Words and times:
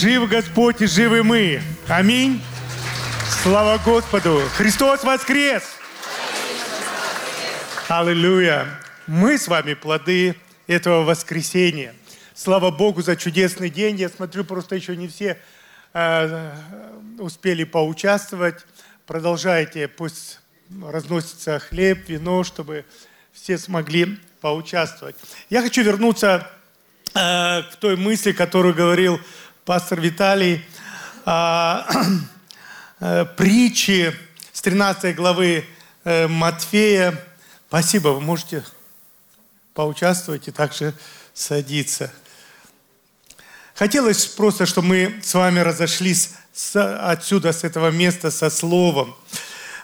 Жив 0.00 0.28
Господь 0.28 0.82
и 0.82 0.86
живы 0.86 1.22
мы. 1.22 1.62
Аминь. 1.88 2.42
Слава 3.42 3.78
Господу. 3.82 4.42
Христос 4.54 5.02
воскрес! 5.04 5.62
Аллилуйя. 7.88 8.66
Мы 9.06 9.38
с 9.38 9.48
вами 9.48 9.72
плоды 9.72 10.36
этого 10.66 11.02
воскресения. 11.02 11.94
Слава 12.34 12.70
Богу 12.70 13.00
за 13.00 13.16
чудесный 13.16 13.70
день. 13.70 13.96
Я 13.96 14.10
смотрю, 14.10 14.44
просто 14.44 14.76
еще 14.76 14.94
не 14.96 15.08
все 15.08 15.38
э, 15.94 16.52
успели 17.18 17.64
поучаствовать. 17.64 18.66
Продолжайте, 19.06 19.88
пусть 19.88 20.40
разносится 20.82 21.58
хлеб, 21.58 22.06
вино, 22.06 22.44
чтобы 22.44 22.84
все 23.32 23.56
смогли 23.56 24.18
поучаствовать. 24.42 25.16
Я 25.48 25.62
хочу 25.62 25.82
вернуться 25.82 26.50
э, 27.14 27.62
к 27.62 27.76
той 27.80 27.96
мысли, 27.96 28.32
которую 28.32 28.74
говорил 28.74 29.18
пастор 29.66 30.00
Виталий, 30.00 30.64
э, 31.26 31.82
э, 33.00 33.24
притчи 33.36 34.14
с 34.52 34.62
13 34.62 35.16
главы 35.16 35.66
э, 36.04 36.28
Матфея. 36.28 37.20
Спасибо, 37.66 38.10
вы 38.10 38.20
можете 38.20 38.62
поучаствовать 39.74 40.46
и 40.46 40.52
также 40.52 40.94
садиться. 41.34 42.12
Хотелось 43.74 44.24
просто, 44.26 44.66
чтобы 44.66 44.86
мы 44.86 45.20
с 45.20 45.34
вами 45.34 45.58
разошлись 45.58 46.30
отсюда, 46.74 47.52
с 47.52 47.64
этого 47.64 47.90
места, 47.90 48.30
со 48.30 48.50
словом. 48.50 49.16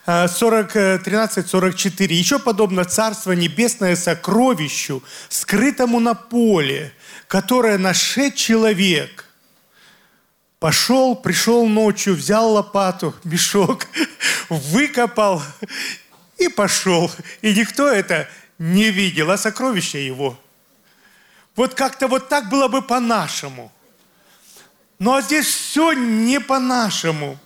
40, 0.06 0.72
13, 1.02 1.48
44. 1.48 2.16
«Еще 2.16 2.38
подобно 2.38 2.84
Царство 2.84 3.32
Небесное 3.32 3.96
сокровищу, 3.96 5.02
скрытому 5.28 6.00
на 6.00 6.14
поле, 6.14 6.92
которое 7.26 7.78
нашед 7.78 8.36
человек. 8.36 9.21
Пошел, 10.62 11.16
пришел 11.16 11.66
ночью, 11.66 12.14
взял 12.14 12.52
лопату, 12.52 13.16
мешок, 13.24 13.88
выкопал 14.48 15.42
и 16.38 16.46
пошел. 16.46 17.10
И 17.40 17.52
никто 17.52 17.88
это 17.88 18.28
не 18.60 18.90
видел, 18.90 19.32
а 19.32 19.38
сокровище 19.38 20.06
его. 20.06 20.38
Вот 21.56 21.74
как-то 21.74 22.06
вот 22.06 22.28
так 22.28 22.48
было 22.48 22.68
бы 22.68 22.80
по-нашему. 22.80 23.72
Ну 25.00 25.16
а 25.16 25.22
здесь 25.22 25.46
все 25.46 25.94
не 25.94 26.38
по-нашему. 26.38 27.40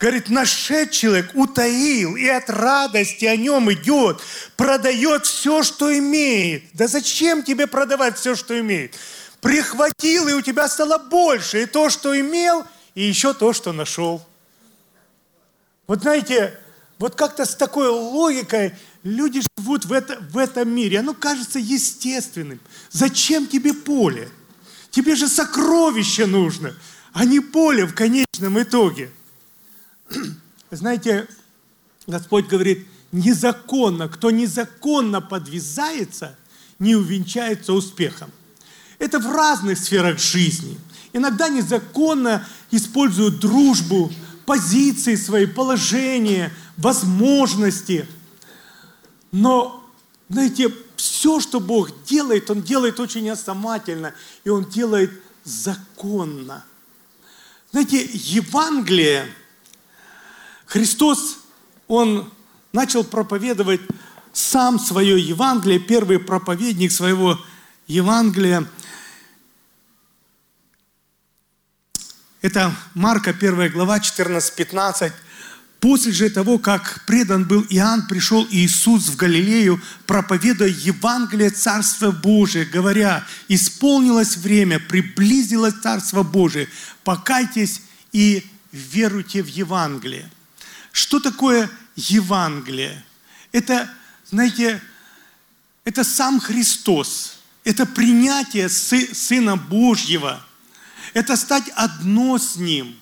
Говорит, 0.00 0.28
нашед 0.28 0.90
человек, 0.90 1.30
утаил, 1.34 2.16
и 2.16 2.26
от 2.26 2.50
радости 2.50 3.24
о 3.24 3.36
нем 3.36 3.72
идет, 3.72 4.20
продает 4.56 5.26
все, 5.26 5.62
что 5.62 5.96
имеет. 5.96 6.64
Да 6.72 6.88
зачем 6.88 7.44
тебе 7.44 7.68
продавать 7.68 8.18
все, 8.18 8.34
что 8.34 8.58
имеет? 8.58 8.96
Прихватил, 9.40 10.28
и 10.28 10.32
у 10.32 10.40
тебя 10.40 10.68
стало 10.68 10.98
больше. 10.98 11.62
И 11.62 11.66
то, 11.66 11.90
что 11.90 12.18
имел, 12.18 12.66
и 12.94 13.02
еще 13.02 13.34
то, 13.34 13.52
что 13.52 13.72
нашел. 13.72 14.26
Вот 15.86 16.02
знаете, 16.02 16.58
вот 16.98 17.14
как-то 17.14 17.44
с 17.44 17.54
такой 17.54 17.88
логикой 17.88 18.74
люди 19.02 19.40
живут 19.56 19.84
в, 19.84 19.92
это, 19.92 20.18
в 20.30 20.36
этом 20.36 20.68
мире. 20.68 20.98
Оно 20.98 21.14
кажется 21.14 21.58
естественным. 21.58 22.60
Зачем 22.90 23.46
тебе 23.46 23.72
поле? 23.72 24.28
Тебе 24.90 25.14
же 25.14 25.28
сокровище 25.28 26.26
нужно, 26.26 26.74
а 27.12 27.24
не 27.24 27.40
поле 27.40 27.86
в 27.86 27.94
конечном 27.94 28.60
итоге. 28.60 29.10
Знаете, 30.70 31.28
Господь 32.06 32.48
говорит, 32.48 32.86
незаконно, 33.12 34.08
кто 34.08 34.30
незаконно 34.30 35.20
подвязается, 35.20 36.36
не 36.78 36.96
увенчается 36.96 37.72
успехом. 37.72 38.32
Это 38.98 39.18
в 39.18 39.30
разных 39.30 39.78
сферах 39.78 40.18
жизни. 40.18 40.78
Иногда 41.12 41.48
незаконно 41.48 42.46
используют 42.70 43.40
дружбу, 43.40 44.12
позиции 44.44 45.14
свои, 45.14 45.46
положения, 45.46 46.52
возможности. 46.76 48.06
Но, 49.30 49.84
знаете, 50.28 50.72
все, 50.96 51.40
что 51.40 51.60
Бог 51.60 51.90
делает, 52.04 52.50
Он 52.50 52.62
делает 52.62 52.98
очень 52.98 53.28
основательно, 53.30 54.14
и 54.44 54.48
Он 54.48 54.64
делает 54.64 55.10
законно. 55.44 56.64
Знаете, 57.70 58.08
Евангелие– 58.12 59.26
Христос, 60.68 61.38
Он 61.88 62.30
начал 62.72 63.02
проповедовать 63.02 63.80
сам 64.32 64.78
свое 64.78 65.18
Евангелие, 65.18 65.80
первый 65.80 66.18
проповедник 66.18 66.92
своего 66.92 67.38
Евангелия. 67.86 68.66
Это 72.40 72.72
Марка 72.94 73.30
1 73.30 73.72
глава 73.72 73.98
14-15. 73.98 75.12
После 75.80 76.12
же 76.12 76.30
того, 76.30 76.58
как 76.58 77.04
предан 77.04 77.44
был 77.44 77.66
Иоанн, 77.68 78.06
пришел 78.06 78.46
Иисус 78.50 79.08
в 79.08 79.16
Галилею, 79.16 79.80
проповедуя 80.06 80.68
Евангелие 80.68 81.50
Царства 81.50 82.12
Божие, 82.12 82.64
говоря, 82.64 83.26
исполнилось 83.48 84.36
время, 84.36 84.78
приблизилось 84.78 85.74
Царство 85.82 86.22
Божие, 86.22 86.68
покайтесь 87.02 87.82
и 88.12 88.46
веруйте 88.70 89.42
в 89.42 89.48
Евангелие. 89.48 90.30
Что 90.92 91.18
такое 91.18 91.68
Евангелие? 91.96 93.04
Это, 93.50 93.90
знаете, 94.30 94.80
это 95.84 96.04
сам 96.04 96.38
Христос. 96.38 97.38
Это 97.64 97.84
принятие 97.84 98.68
Сына 98.68 99.56
Божьего. 99.56 100.44
Это 101.14 101.36
стать 101.36 101.68
одно 101.74 102.38
с 102.38 102.56
Ним. 102.56 102.96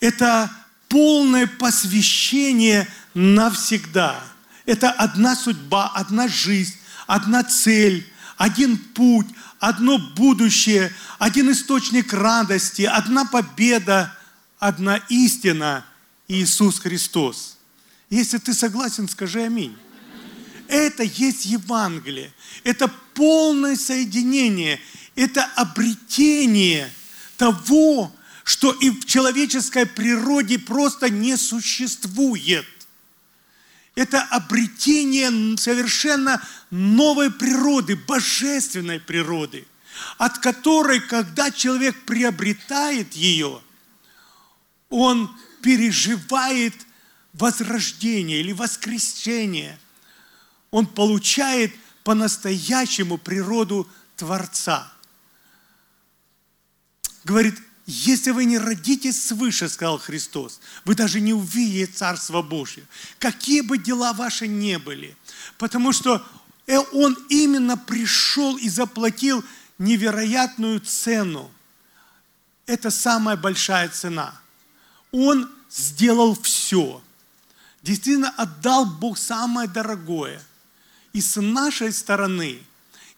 Это 0.00 0.50
полное 0.88 1.46
посвящение 1.46 2.88
навсегда. 3.14 4.22
Это 4.66 4.90
одна 4.90 5.34
судьба, 5.36 5.90
одна 5.94 6.28
жизнь, 6.28 6.76
одна 7.06 7.42
цель, 7.44 8.06
один 8.36 8.76
путь, 8.76 9.26
одно 9.58 9.98
будущее, 9.98 10.92
один 11.18 11.50
источник 11.50 12.12
радости, 12.12 12.82
одна 12.82 13.24
победа, 13.24 14.16
одна 14.58 14.96
истина– 15.08 15.84
Иисус 16.30 16.78
Христос. 16.78 17.56
Если 18.08 18.38
ты 18.38 18.54
согласен, 18.54 19.08
скажи 19.08 19.42
аминь. 19.42 19.76
Это 20.68 21.02
есть 21.02 21.44
Евангелие. 21.44 22.32
Это 22.62 22.86
полное 23.14 23.74
соединение. 23.74 24.80
Это 25.16 25.44
обретение 25.56 26.90
того, 27.40 28.14
что 28.44 28.70
и 28.70 28.90
в 28.90 29.06
человеческой 29.06 29.86
природе 29.86 30.58
просто 30.58 31.08
не 31.08 31.38
существует. 31.38 32.66
Это 33.94 34.22
обретение 34.24 35.56
совершенно 35.56 36.46
новой 36.70 37.30
природы, 37.30 37.96
божественной 37.96 39.00
природы, 39.00 39.66
от 40.18 40.36
которой, 40.36 41.00
когда 41.00 41.50
человек 41.50 42.04
приобретает 42.04 43.14
ее, 43.14 43.62
он 44.90 45.34
переживает 45.62 46.74
возрождение 47.32 48.40
или 48.40 48.52
воскресение. 48.52 49.78
Он 50.70 50.86
получает 50.86 51.74
по-настоящему 52.04 53.16
природу 53.16 53.88
Творца. 54.16 54.92
Говорит, 57.24 57.56
если 57.86 58.30
вы 58.30 58.44
не 58.44 58.58
родитесь 58.58 59.22
свыше, 59.22 59.68
сказал 59.68 59.98
Христос, 59.98 60.60
вы 60.84 60.94
даже 60.94 61.20
не 61.20 61.32
увидите 61.32 61.92
Царство 61.92 62.42
Божье. 62.42 62.84
Какие 63.18 63.62
бы 63.62 63.78
дела 63.78 64.12
ваши 64.12 64.46
не 64.46 64.78
были. 64.78 65.16
Потому 65.58 65.92
что 65.92 66.24
э, 66.66 66.78
Он 66.92 67.16
именно 67.28 67.76
пришел 67.76 68.56
и 68.56 68.68
заплатил 68.68 69.44
невероятную 69.78 70.80
цену. 70.80 71.50
Это 72.66 72.90
самая 72.90 73.36
большая 73.36 73.88
цена– 73.88 74.38
он 75.12 75.50
сделал 75.70 76.36
все. 76.40 77.02
Действительно 77.82 78.30
отдал 78.36 78.86
Бог 78.86 79.18
самое 79.18 79.68
дорогое. 79.68 80.42
И 81.12 81.20
с 81.20 81.40
нашей 81.40 81.92
стороны 81.92 82.62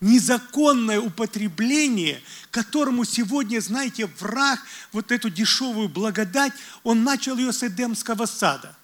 незаконное 0.02 1.00
употребление, 1.00 2.22
которому 2.50 3.04
сегодня, 3.04 3.60
знаете, 3.60 4.10
враг, 4.20 4.60
вот 4.93 5.10
эту 5.10 5.31
дешевую 5.31 5.88
благодать, 5.88 6.52
он 6.82 7.04
начал 7.04 7.38
ее 7.38 7.52
с 7.52 7.62
Эдемского 7.62 8.26
сада. 8.26 8.76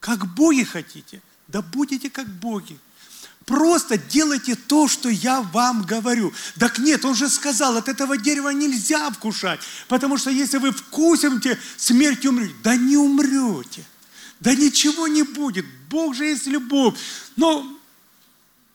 Как 0.00 0.26
боги 0.34 0.64
хотите? 0.64 1.22
Да 1.48 1.62
будете 1.62 2.10
как 2.10 2.28
боги. 2.28 2.78
Просто 3.46 3.96
делайте 3.96 4.54
то, 4.54 4.86
что 4.86 5.08
я 5.08 5.40
вам 5.40 5.82
говорю. 5.82 6.32
Так 6.58 6.78
нет, 6.78 7.04
он 7.04 7.14
же 7.14 7.28
сказал, 7.28 7.76
от 7.76 7.88
этого 7.88 8.16
дерева 8.16 8.50
нельзя 8.50 9.10
вкушать, 9.10 9.60
потому 9.88 10.18
что 10.18 10.30
если 10.30 10.58
вы 10.58 10.72
вкусите, 10.72 11.58
смерть 11.76 12.26
умрете. 12.26 12.54
Да 12.62 12.76
не 12.76 12.96
умрете. 12.96 13.84
Да 14.40 14.54
ничего 14.54 15.06
не 15.06 15.22
будет. 15.22 15.64
Бог 15.88 16.14
же 16.14 16.26
есть 16.26 16.46
любовь. 16.46 16.98
Но, 17.36 17.79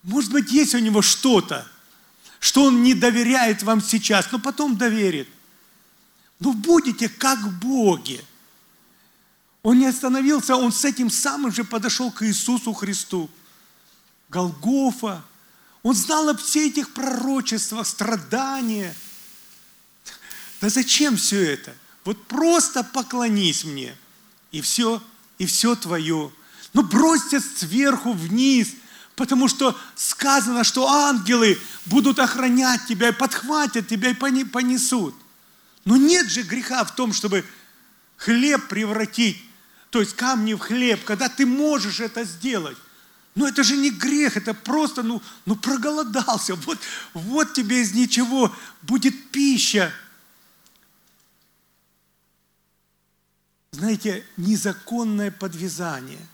может 0.06 0.32
быть, 0.32 0.52
есть 0.52 0.76
у 0.76 0.80
него 0.80 1.02
что-то, 1.02 1.68
что 2.40 2.66
он 2.66 2.84
не 2.84 2.94
доверяет 2.94 3.64
вам 3.64 3.82
сейчас, 3.82 4.32
но 4.32 4.40
потом 4.40 4.78
доверит. 4.78 5.28
но 6.40 6.54
будете 6.54 7.10
как 7.10 7.60
боги. 7.60 8.24
Он 9.64 9.80
не 9.80 9.88
остановился, 9.88 10.56
он 10.56 10.72
с 10.72 10.86
этим 10.86 11.10
самым 11.10 11.52
же 11.52 11.64
подошел 11.64 12.12
к 12.12 12.24
Иисусу 12.24 12.72
Христу. 12.74 13.30
Голгофа. 14.30 15.24
Он 15.82 15.96
знал 15.96 16.30
об 16.30 16.40
всех 16.40 16.74
этих 16.74 16.94
пророчествах, 16.94 17.88
страдания. 17.88 18.96
Да 20.62 20.70
зачем 20.70 21.18
все 21.18 21.42
это? 21.54 21.76
Вот 22.04 22.28
просто 22.28 22.84
поклонись 22.84 23.64
мне, 23.64 23.98
и 24.52 24.62
все, 24.62 25.02
и 25.40 25.48
все 25.48 25.76
твое. 25.76 26.32
Но 26.74 26.84
бросьте 26.84 27.40
сверху 27.40 28.14
вниз, 28.14 28.76
потому 29.16 29.48
что 29.48 29.78
сказано, 29.96 30.64
что 30.64 30.88
ангелы 30.88 31.60
будут 31.86 32.20
охранять 32.20 32.86
тебя, 32.88 33.10
и 33.10 33.12
подхватят 33.12 33.88
тебя 33.88 34.10
и 34.10 34.44
понесут. 34.44 35.16
Но 35.86 35.98
нет 35.98 36.28
же 36.28 36.42
греха 36.44 36.84
в 36.84 36.96
том, 36.96 37.14
чтобы 37.14 37.46
хлеб 38.18 38.68
превратить 38.68 39.38
то 39.96 40.02
есть 40.02 40.14
камни 40.14 40.54
в 40.54 40.60
хлеб, 40.60 41.06
когда 41.06 41.30
ты 41.30 41.46
можешь 41.46 42.02
это 42.02 42.26
сделать. 42.26 42.76
Но 43.34 43.48
это 43.48 43.64
же 43.64 43.78
не 43.78 43.92
грех, 43.92 44.36
это 44.36 44.54
просто, 44.54 45.04
ну, 45.04 45.22
ну 45.46 45.56
проголодался. 45.56 46.56
Вот, 46.56 46.78
вот 47.14 47.54
тебе 47.54 47.82
из 47.82 47.94
ничего 47.94 48.54
будет 48.82 49.32
пища. 49.32 49.94
Знаете, 53.72 54.26
незаконное 54.36 55.32
подвязание. 55.32 56.28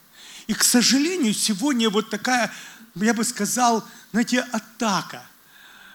И, 0.52 0.54
к 0.54 0.66
сожалению, 0.66 1.34
сегодня 1.34 1.90
вот 1.90 2.10
такая, 2.10 2.52
я 2.96 3.14
бы 3.14 3.24
сказал, 3.24 3.88
знаете, 4.12 4.42
атака. 4.52 5.24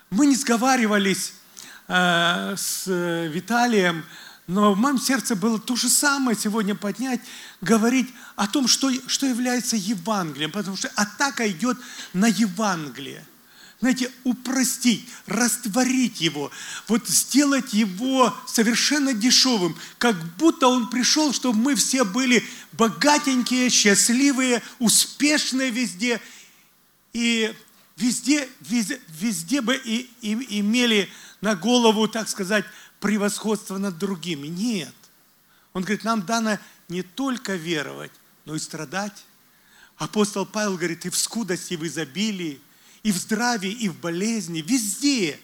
Мы 0.09 0.25
не 0.25 0.35
сговаривались 0.35 1.35
э, 1.89 2.55
с 2.57 2.87
Виталием, 2.87 4.03
но 4.47 4.73
в 4.73 4.79
моем 4.79 4.97
сердце 4.97 5.37
было 5.37 5.59
то 5.59 5.77
же 5.77 5.91
самое 5.91 6.39
сегодня 6.39 6.75
поднять, 6.75 7.21
говорить 7.61 8.09
о 8.35 8.47
том, 8.47 8.67
что, 8.67 8.91
что 9.07 9.27
является 9.27 9.77
Евангелием, 9.77 10.51
потому 10.51 10.79
что 10.79 10.91
атака 10.95 11.47
идет 11.51 11.77
на 12.15 12.25
Евангелие. 12.25 13.27
Знаете, 13.87 14.11
упростить, 14.25 15.09
растворить 15.27 16.21
его, 16.21 16.51
вот 16.89 17.07
сделать 17.07 17.73
его 17.73 18.37
совершенно 18.45 19.15
дешевым, 19.15 19.79
как 19.99 20.17
будто 20.39 20.67
он 20.67 20.91
пришел, 20.91 21.33
чтобы 21.33 21.61
мы 21.61 21.77
все 21.77 22.03
были 22.03 22.45
богатенькие, 22.73 23.71
счастливые, 23.71 24.61
успешные 24.81 25.71
везде, 25.71 26.21
и 27.13 27.55
везде, 27.97 28.49
везде, 28.59 29.01
везде 29.07 29.61
бы 29.61 29.77
и, 29.77 30.11
и, 30.21 30.33
имели 30.59 31.09
на 31.41 31.55
голову, 31.55 32.09
так 32.09 32.29
сказать, 32.29 32.65
превосходство 32.99 33.79
над 33.79 33.99
другими. 33.99 34.49
Нет. 34.49 34.97
Он 35.75 35.83
говорит, 35.83 36.03
нам 36.03 36.27
дано 36.27 36.59
не 36.89 37.03
только 37.03 37.55
веровать, 37.55 38.11
но 38.47 38.57
и 38.57 38.59
страдать. 38.59 39.27
Апостол 39.97 40.45
Павел 40.45 40.77
говорит, 40.77 41.07
и 41.07 41.09
в 41.09 41.17
скудости, 41.17 41.75
и 41.75 41.77
в 41.77 41.87
изобилии, 41.87 42.61
и 43.07 43.13
в 43.13 43.19
здравии, 43.19 43.71
и 43.71 43.89
в 43.89 43.95
болезни, 44.01 44.63
везде. 44.63 45.39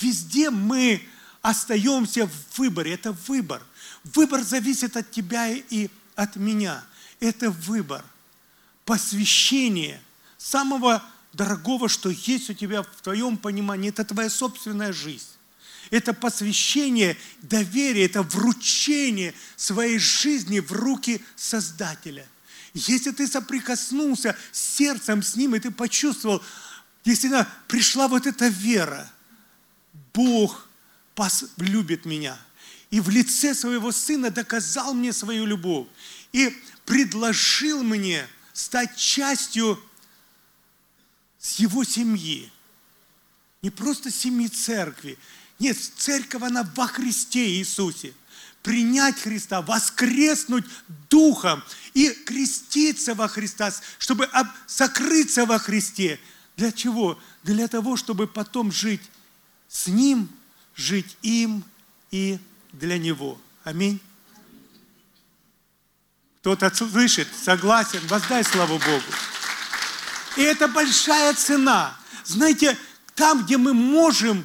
Везде 0.00 0.50
мы 0.50 1.00
остаемся 1.42 2.26
в 2.26 2.58
выборе. 2.58 2.94
Это 2.94 3.12
выбор. 3.28 3.62
Выбор 4.02 4.42
зависит 4.42 4.96
от 4.96 5.08
тебя 5.08 5.48
и 5.48 5.90
от 6.16 6.34
меня. 6.34 6.84
Это 7.20 7.52
выбор. 7.52 8.04
Посвящение 8.84 10.02
самого 10.38 11.00
дорогого, 11.32 11.88
что 11.88 12.10
есть 12.10 12.50
у 12.50 12.54
тебя 12.54 12.82
в 12.82 13.00
твоем 13.00 13.36
понимании, 13.36 13.90
это 13.90 14.04
твоя 14.04 14.28
собственная 14.28 14.92
жизнь 14.92 15.28
это 15.90 16.12
посвящение, 16.12 17.16
доверие, 17.40 18.06
это 18.06 18.22
вручение 18.22 19.32
своей 19.56 19.98
жизни 19.98 20.58
в 20.60 20.70
руки 20.72 21.24
Создателя. 21.34 22.26
Если 22.74 23.10
ты 23.10 23.26
соприкоснулся 23.26 24.36
сердцем 24.52 25.22
с 25.22 25.34
Ним, 25.34 25.54
и 25.54 25.60
ты 25.60 25.70
почувствовал, 25.70 26.42
действительно 27.04 27.48
пришла 27.66 28.08
вот 28.08 28.26
эта 28.26 28.48
вера, 28.48 29.10
Бог 30.12 30.68
любит 31.56 32.04
меня. 32.04 32.38
И 32.90 33.00
в 33.00 33.10
лице 33.10 33.54
своего 33.54 33.92
Сына 33.92 34.30
доказал 34.30 34.94
мне 34.94 35.12
свою 35.12 35.46
любовь. 35.46 35.88
И 36.32 36.56
предложил 36.84 37.82
мне 37.82 38.26
стать 38.52 38.96
частью 38.96 39.82
с 41.38 41.56
Его 41.56 41.84
семьи. 41.84 42.50
Не 43.62 43.70
просто 43.70 44.10
семьи 44.10 44.48
церкви, 44.48 45.18
нет, 45.58 45.76
церковь, 45.96 46.42
она 46.42 46.62
во 46.76 46.86
Христе 46.86 47.48
Иисусе. 47.56 48.14
Принять 48.62 49.20
Христа, 49.20 49.62
воскреснуть 49.62 50.64
Духом 51.10 51.62
и 51.94 52.10
креститься 52.10 53.14
во 53.14 53.28
Христа, 53.28 53.72
чтобы 53.98 54.28
сокрыться 54.66 55.46
во 55.46 55.58
Христе. 55.58 56.20
Для 56.58 56.72
чего? 56.72 57.16
Для 57.44 57.68
того, 57.68 57.96
чтобы 57.96 58.26
потом 58.26 58.72
жить 58.72 59.00
с 59.68 59.86
Ним, 59.86 60.28
жить 60.74 61.16
им 61.22 61.62
и 62.10 62.40
для 62.72 62.98
Него. 62.98 63.40
Аминь. 63.62 64.00
Кто-то 66.40 66.74
слышит, 66.74 67.28
согласен, 67.32 68.00
воздай 68.08 68.42
славу 68.42 68.76
Богу. 68.78 69.04
И 70.36 70.42
это 70.42 70.66
большая 70.66 71.32
цена. 71.34 71.96
Знаете, 72.24 72.76
там, 73.14 73.44
где 73.44 73.56
мы 73.56 73.72
можем 73.72 74.44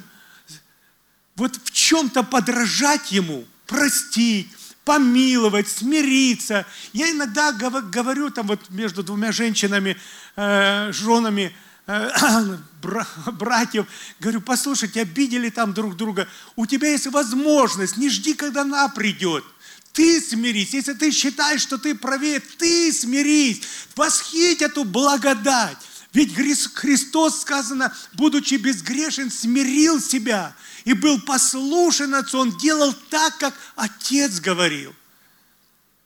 вот 1.34 1.56
в 1.56 1.72
чем-то 1.72 2.22
подражать 2.22 3.10
Ему, 3.10 3.44
простить, 3.66 4.48
помиловать, 4.84 5.66
смириться. 5.66 6.64
Я 6.92 7.10
иногда 7.10 7.50
говорю 7.50 8.30
там 8.30 8.46
вот 8.46 8.70
между 8.70 9.02
двумя 9.02 9.32
женщинами, 9.32 9.96
э, 10.36 10.92
женами, 10.92 11.52
братьев, 13.32 13.86
говорю, 14.18 14.40
послушайте, 14.40 15.02
обидели 15.02 15.50
там 15.50 15.74
друг 15.74 15.96
друга, 15.96 16.26
у 16.56 16.66
тебя 16.66 16.90
есть 16.90 17.06
возможность, 17.08 17.96
не 17.96 18.08
жди, 18.08 18.34
когда 18.34 18.62
она 18.62 18.88
придет. 18.88 19.44
Ты 19.92 20.20
смирись. 20.20 20.74
Если 20.74 20.94
ты 20.94 21.12
считаешь, 21.12 21.60
что 21.60 21.78
ты 21.78 21.94
правее, 21.94 22.40
ты 22.40 22.92
смирись. 22.92 23.62
Восхить 23.94 24.60
эту 24.60 24.82
благодать. 24.82 25.78
Ведь 26.12 26.34
Христос, 26.34 27.42
сказано, 27.42 27.94
будучи 28.14 28.54
безгрешен, 28.54 29.30
смирил 29.30 30.00
себя 30.00 30.54
и 30.84 30.94
был 30.94 31.20
послушен 31.20 32.14
Отцу, 32.14 32.38
он 32.38 32.56
делал 32.58 32.92
так, 33.10 33.36
как 33.38 33.54
Отец 33.76 34.40
говорил. 34.40 34.94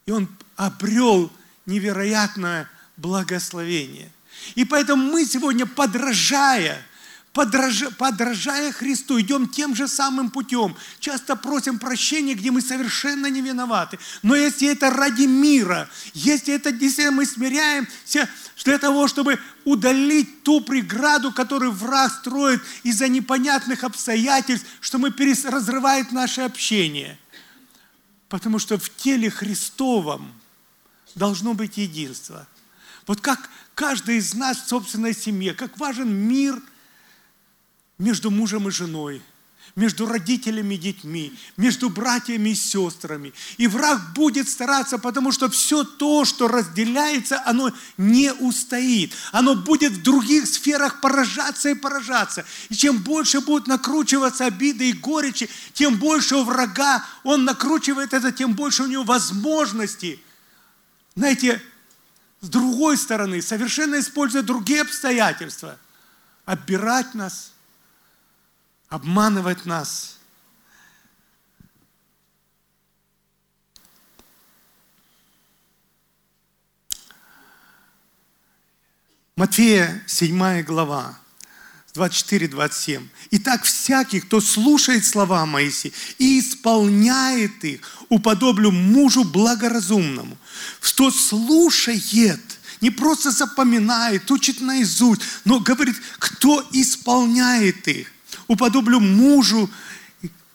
И 0.06 0.11
он 0.11 0.28
обрел 0.56 1.30
невероятное 1.66 2.70
благословение. 2.97 4.11
И 4.54 4.64
поэтому 4.64 5.11
мы 5.12 5.25
сегодня, 5.25 5.66
подражая, 5.66 6.85
подражая, 7.33 7.90
подражая 7.90 8.73
Христу, 8.73 9.21
идем 9.21 9.49
тем 9.49 9.75
же 9.75 9.87
самым 9.87 10.30
путем. 10.30 10.76
Часто 10.99 11.37
просим 11.37 11.78
прощения, 11.78 12.35
где 12.35 12.50
мы 12.50 12.61
совершенно 12.61 13.26
не 13.28 13.40
виноваты. 13.40 13.99
Но 14.23 14.35
если 14.35 14.68
это 14.68 14.90
ради 14.90 15.26
мира, 15.26 15.88
если 16.14 16.54
это 16.54 16.73
действительно 16.73 17.16
мы 17.16 17.26
смиряемся 17.26 18.28
для 18.64 18.78
того, 18.78 19.07
чтобы 19.09 19.38
удалить 19.64 20.42
ту 20.42 20.61
преграду, 20.61 21.33
которую 21.33 21.73
враг 21.73 22.12
строит 22.12 22.61
из-за 22.83 23.09
непонятных 23.09 23.85
обстоятельств, 23.85 24.66
что 24.80 24.99
мы 24.99 25.11
перес... 25.11 25.45
разрывает 25.45 26.12
наше 26.12 26.40
общение. 26.40 27.18
Потому 28.28 28.59
что 28.59 28.78
в 28.78 28.95
теле 28.97 29.30
Христовом 29.30 30.33
должно 31.14 31.54
быть 31.54 31.76
единство. 31.76 32.47
Вот 33.08 33.20
как 33.20 33.50
каждый 33.74 34.18
из 34.18 34.34
нас 34.34 34.58
в 34.58 34.68
собственной 34.68 35.14
семье, 35.14 35.54
как 35.54 35.76
важен 35.78 36.08
мир 36.08 36.62
между 37.98 38.30
мужем 38.30 38.68
и 38.68 38.70
женой– 38.70 39.20
между 39.78 40.06
родителями 40.06 40.74
и 40.74 40.78
детьми, 40.78 41.32
между 41.56 41.88
братьями 41.88 42.50
и 42.50 42.54
сестрами. 42.54 43.32
И 43.58 43.68
враг 43.68 44.12
будет 44.12 44.48
стараться, 44.48 44.98
потому 44.98 45.30
что 45.30 45.48
все 45.48 45.84
то, 45.84 46.24
что 46.24 46.48
разделяется, 46.48 47.40
оно 47.44 47.70
не 47.96 48.32
устоит. 48.32 49.12
Оно 49.30 49.54
будет 49.54 49.92
в 49.92 50.02
других 50.02 50.48
сферах 50.48 51.00
поражаться 51.00 51.68
и 51.68 51.74
поражаться. 51.74 52.44
И 52.70 52.74
чем 52.74 52.98
больше 52.98 53.40
будут 53.40 53.68
накручиваться 53.68 54.46
обиды 54.46 54.90
и 54.90 54.94
горечи, 54.94 55.48
тем 55.74 55.96
больше 55.96 56.36
у 56.36 56.44
врага 56.44 57.04
он 57.22 57.44
накручивает 57.44 58.12
это, 58.12 58.32
тем 58.32 58.54
больше 58.54 58.82
у 58.82 58.86
него 58.86 59.04
возможностей. 59.04 60.22
Знаете, 61.14 61.62
с 62.40 62.49
другой 62.49 62.97
стороны, 62.97 63.42
совершенно 63.42 63.99
используя 63.99 64.42
другие 64.42 64.83
обстоятельства, 64.83 65.78
обирать 66.45 67.14
нас– 67.14 67.52
обманывать 68.88 69.66
нас. 69.66 70.18
Матфея 79.37 80.02
7 80.09 80.62
глава, 80.62 81.16
24-27. 81.98 83.02
Итак, 83.30 83.64
всякий, 83.64 84.20
кто 84.20 84.40
слушает 84.40 85.04
слова 85.04 85.44
Моисея 85.46 85.92
и 86.18 86.40
исполняет 86.40 87.64
их, 87.64 87.80
уподоблю 88.08 88.70
мужу 88.70 89.24
благоразумному, 89.24 90.36
что 90.80 91.10
слушает, 91.10 92.40
не 92.80 92.90
просто 92.90 93.30
запоминает, 93.30 94.30
учит 94.30 94.60
наизусть, 94.60 95.22
но 95.44 95.60
говорит, 95.60 95.96
кто 96.18 96.66
исполняет 96.72 97.88
их, 97.88 98.12
уподоблю 98.46 99.00
мужу 99.00 99.68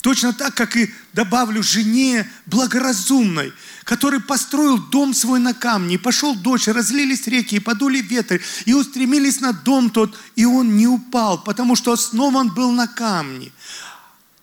Точно 0.03 0.33
так, 0.33 0.53
как 0.53 0.75
и 0.75 0.93
добавлю 1.13 1.63
жене 1.63 2.29
благоразумной, 2.45 3.53
который 3.86 4.19
построил 4.19 4.77
дом 4.77 5.13
свой 5.13 5.39
на 5.39 5.53
камне, 5.53 5.95
и 5.95 5.98
пошел 5.98 6.36
дождь, 6.36 6.67
разлились 6.67 7.25
реки, 7.25 7.55
и 7.55 7.60
подули 7.60 8.01
ветры, 8.01 8.41
и 8.65 8.74
устремились 8.74 9.39
на 9.39 9.53
дом 9.53 9.89
тот, 9.89 10.19
и 10.36 10.43
он 10.43 10.75
не 10.75 10.88
упал, 10.88 11.41
потому 11.41 11.77
что 11.77 11.93
основан 11.93 12.53
был 12.53 12.72
на 12.72 12.86
камне. 12.86 13.53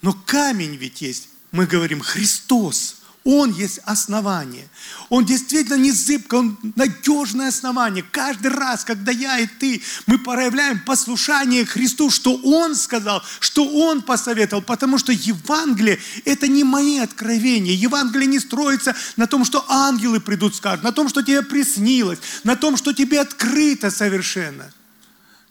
Но 0.00 0.14
камень 0.14 0.76
ведь 0.76 1.02
есть, 1.02 1.28
мы 1.52 1.66
говорим, 1.66 2.00
Христос– 2.00 2.96
он 3.24 3.52
есть 3.52 3.80
основание. 3.84 4.66
Он 5.10 5.26
действительно 5.26 5.76
не 5.76 5.92
зыбко, 5.92 6.36
он 6.36 6.58
надежное 6.74 7.48
основание. 7.48 8.02
Каждый 8.02 8.50
раз, 8.50 8.82
когда 8.82 9.12
я 9.12 9.38
и 9.38 9.46
ты, 9.46 9.82
мы 10.06 10.18
проявляем 10.18 10.80
послушание 10.80 11.66
Христу, 11.66 12.10
что 12.10 12.40
Он 12.42 12.74
сказал, 12.74 13.22
что 13.38 13.66
Он 13.66 14.00
посоветовал, 14.00 14.62
потому 14.62 14.96
что 14.96 15.12
Евангелие– 15.12 16.00
это 16.24 16.48
не 16.48 16.64
мои 16.64 16.98
откровения. 16.98 17.74
Евангелие 17.74 18.26
не 18.26 18.38
строится 18.38 18.96
на 19.16 19.26
том, 19.26 19.44
что 19.44 19.66
ангелы 19.68 20.20
придут 20.20 20.54
скажут, 20.54 20.82
на 20.82 20.92
том, 20.92 21.08
что 21.10 21.22
тебе 21.22 21.42
приснилось, 21.42 22.20
на 22.42 22.56
том, 22.56 22.78
что 22.78 22.94
тебе 22.94 23.20
открыто 23.20 23.90
совершенно. 23.90 24.72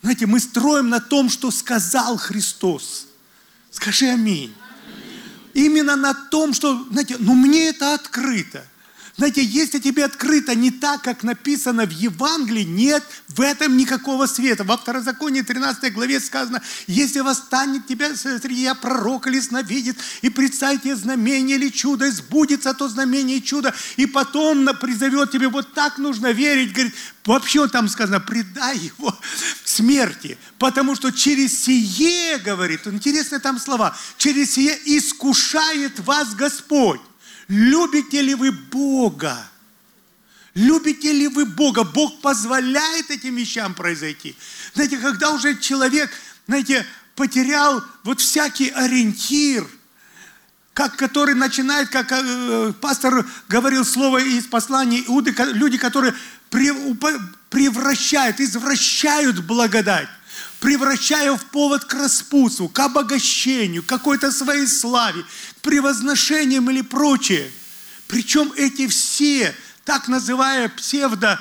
Знаете, 0.01 0.25
мы 0.25 0.39
строим 0.39 0.89
на 0.89 1.01
том, 1.01 1.29
что 1.29 1.51
сказал 1.51 2.17
Христос. 2.17 3.07
Скажи 3.69 4.07
аминь 4.07 4.55
именно 5.65 5.95
на 5.95 6.13
том, 6.13 6.53
что, 6.53 6.85
знаете, 6.91 7.15
ну 7.19 7.33
мне 7.35 7.69
это 7.69 7.93
открыто. 7.93 8.63
Знаете, 9.19 9.43
если 9.43 9.79
тебе 9.79 10.05
открыто 10.05 10.55
не 10.55 10.71
так, 10.71 11.01
как 11.01 11.23
написано 11.23 11.85
в 11.85 11.91
Евангелии, 11.91 12.63
нет 12.63 13.03
в 13.27 13.41
этом 13.41 13.75
никакого 13.75 14.27
света. 14.27 14.63
Во 14.63 14.77
Второзаконии 14.77 15.41
13 15.41 15.91
главе 15.91 16.21
сказано, 16.21 16.61
если 16.87 17.19
восстанет 17.19 17.85
тебя 17.85 18.15
среди 18.15 18.61
я 18.61 18.75
пророк 18.75 19.27
или 19.27 19.41
сновидит, 19.41 19.97
и 20.21 20.29
представите 20.29 20.95
знамение 20.95 21.57
или 21.57 21.67
чудо, 21.67 22.05
и 22.05 22.11
сбудется 22.11 22.73
то 22.73 22.87
знамение 22.87 23.39
и 23.39 23.43
чудо, 23.43 23.75
и 23.97 24.05
потом 24.05 24.65
призовет 24.79 25.31
тебе, 25.31 25.49
вот 25.49 25.73
так 25.73 25.97
нужно 25.97 26.31
верить, 26.31 26.71
говорит, 26.71 26.95
вообще 27.25 27.67
там 27.67 27.89
сказано, 27.89 28.21
предай 28.21 28.77
его 28.77 29.13
смерти, 29.65 30.37
потому 30.59 30.95
что 30.95 31.11
через 31.11 31.65
сие, 31.65 32.37
говорит, 32.37 32.87
интересные 32.87 33.39
там 33.39 33.59
слова, 33.59 33.97
через 34.17 34.53
сие 34.53 34.79
искушает 34.85 35.99
вас 35.99 36.33
Господь. 36.35 37.01
Любите 37.49 38.21
ли 38.21 38.35
вы 38.35 38.51
Бога? 38.51 39.49
Любите 40.53 41.11
ли 41.11 41.27
вы 41.27 41.45
Бога? 41.45 41.83
Бог 41.83 42.21
позволяет 42.21 43.09
этим 43.09 43.35
вещам 43.35 43.73
произойти. 43.73 44.35
Знаете, 44.75 44.97
когда 44.97 45.31
уже 45.31 45.57
человек, 45.57 46.11
знаете, 46.47 46.85
потерял 47.15 47.83
вот 48.03 48.21
всякий 48.21 48.69
ориентир, 48.69 49.67
как, 50.73 50.95
который 50.95 51.33
начинает, 51.33 51.89
как 51.89 52.11
э, 52.11 52.71
пастор 52.79 53.25
говорил 53.47 53.83
слово 53.83 54.19
из 54.19 54.45
послания 54.45 55.03
Иуды, 55.07 55.35
люди, 55.53 55.77
которые 55.77 56.13
превращают, 57.49 58.39
извращают 58.39 59.39
благодать 59.39 60.07
превращая 60.59 61.35
в 61.35 61.45
повод 61.45 61.85
к 61.85 61.93
распутству, 61.93 62.67
к 62.67 62.79
обогащению, 62.79 63.83
к 63.83 63.87
какой-то 63.87 64.31
своей 64.31 64.67
славе, 64.67 65.23
к 65.57 65.61
превозношениям 65.61 66.69
или 66.69 66.81
прочее. 66.81 67.49
Причем 68.07 68.51
эти 68.55 68.87
все, 68.87 69.55
так 69.85 70.07
называемые 70.07 70.69
псевдо, 70.69 71.39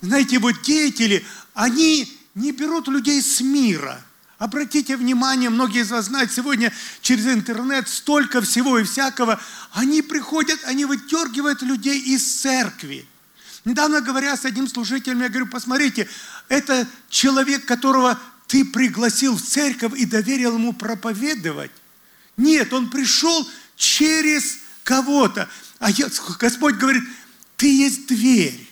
знаете, 0.00 0.38
вот 0.38 0.62
деятели, 0.62 1.24
они 1.54 2.12
не 2.34 2.52
берут 2.52 2.88
людей 2.88 3.22
с 3.22 3.40
мира. 3.40 4.02
Обратите 4.38 4.96
внимание, 4.96 5.50
многие 5.50 5.82
из 5.82 5.90
вас 5.90 6.06
знают, 6.06 6.32
сегодня 6.32 6.72
через 7.00 7.26
интернет 7.26 7.88
столько 7.88 8.40
всего 8.40 8.78
и 8.78 8.84
всякого. 8.84 9.40
Они 9.72 10.02
приходят, 10.02 10.58
они 10.64 10.84
вытергивают 10.84 11.62
людей 11.62 12.00
из 12.00 12.40
церкви. 12.40 13.06
Недавно 13.64 14.00
говоря 14.00 14.36
с 14.36 14.44
одним 14.44 14.66
служителем, 14.66 15.20
я 15.20 15.28
говорю, 15.28 15.46
посмотрите, 15.46 16.08
это 16.48 16.88
человек, 17.08 17.64
которого 17.64 18.18
ты 18.52 18.66
пригласил 18.66 19.34
в 19.34 19.40
церковь 19.40 19.98
и 19.98 20.04
доверил 20.04 20.56
ему 20.56 20.74
проповедовать. 20.74 21.70
Нет, 22.36 22.70
он 22.74 22.90
пришел 22.90 23.48
через 23.76 24.58
кого-то. 24.84 25.48
А 25.78 25.90
я, 25.90 26.10
Господь 26.38 26.74
говорит, 26.74 27.02
ты 27.56 27.74
есть 27.74 28.08
дверь. 28.08 28.68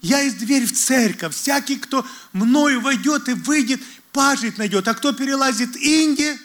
Я 0.00 0.20
есть 0.20 0.38
дверь 0.38 0.64
в 0.64 0.72
церковь. 0.72 1.34
Всякий, 1.34 1.76
кто 1.76 2.06
мною 2.32 2.80
войдет 2.80 3.28
и 3.28 3.34
выйдет, 3.34 3.82
пажить 4.12 4.56
найдет. 4.56 4.88
А 4.88 4.94
кто 4.94 5.12
перелазит 5.12 5.76
Инди, 5.76 6.38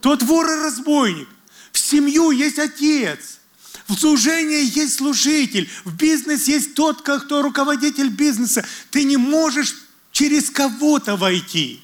тот 0.00 0.22
вор 0.22 0.50
и 0.50 0.62
разбойник. 0.62 1.28
В 1.72 1.78
семью 1.78 2.30
есть 2.30 2.58
отец. 2.58 3.38
В 3.86 3.98
служении 3.98 4.64
есть 4.64 4.94
служитель. 4.94 5.68
В 5.84 5.94
бизнес 5.94 6.48
есть 6.48 6.72
тот, 6.72 7.02
кто 7.02 7.42
руководитель 7.42 8.08
бизнеса. 8.08 8.64
Ты 8.90 9.04
не 9.04 9.18
можешь 9.18 9.74
через 10.20 10.50
кого-то 10.50 11.16
войти. 11.16 11.82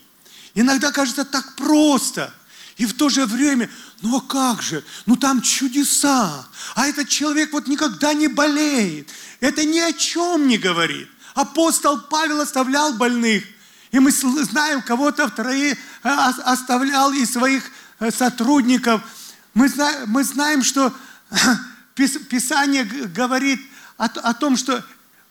Иногда 0.55 0.93
кажется 0.93 1.25
так 1.25 1.57
просто. 1.57 2.35
И 2.77 2.85
в 2.85 2.93
то 2.93 3.09
же 3.09 3.25
время, 3.25 3.71
ну 4.03 4.19
а 4.19 4.21
как 4.21 4.61
же? 4.61 4.85
Ну 5.07 5.17
там 5.17 5.41
чудеса. 5.41 6.47
А 6.75 6.87
этот 6.87 7.09
человек 7.09 7.55
вот 7.55 7.67
никогда 7.67 8.13
не 8.13 8.29
болеет. 8.29 9.09
Это 9.41 9.65
ни 9.65 9.79
о 9.79 9.91
чем 9.95 10.49
не 10.49 10.59
говорит. 10.59 11.09
Апостол 11.35 11.99
Павел 11.99 12.43
оставлял 12.43 12.93
больных. 12.93 13.43
И 13.91 14.01
мы 14.01 14.11
знаем, 14.11 14.83
кого-то 14.83 15.29
вторые 15.29 15.73
э, 15.73 16.09
оставлял 16.45 17.15
из 17.15 17.33
своих 17.33 17.65
э, 18.01 18.11
сотрудников. 18.11 19.01
Мы 19.55 19.71
знаем, 19.71 20.11
мы 20.11 20.25
знаем 20.25 20.63
что 20.63 20.93
Писание 21.95 22.85
говорит 22.85 23.63
о 23.97 24.35
том, 24.35 24.59
что 24.59 24.85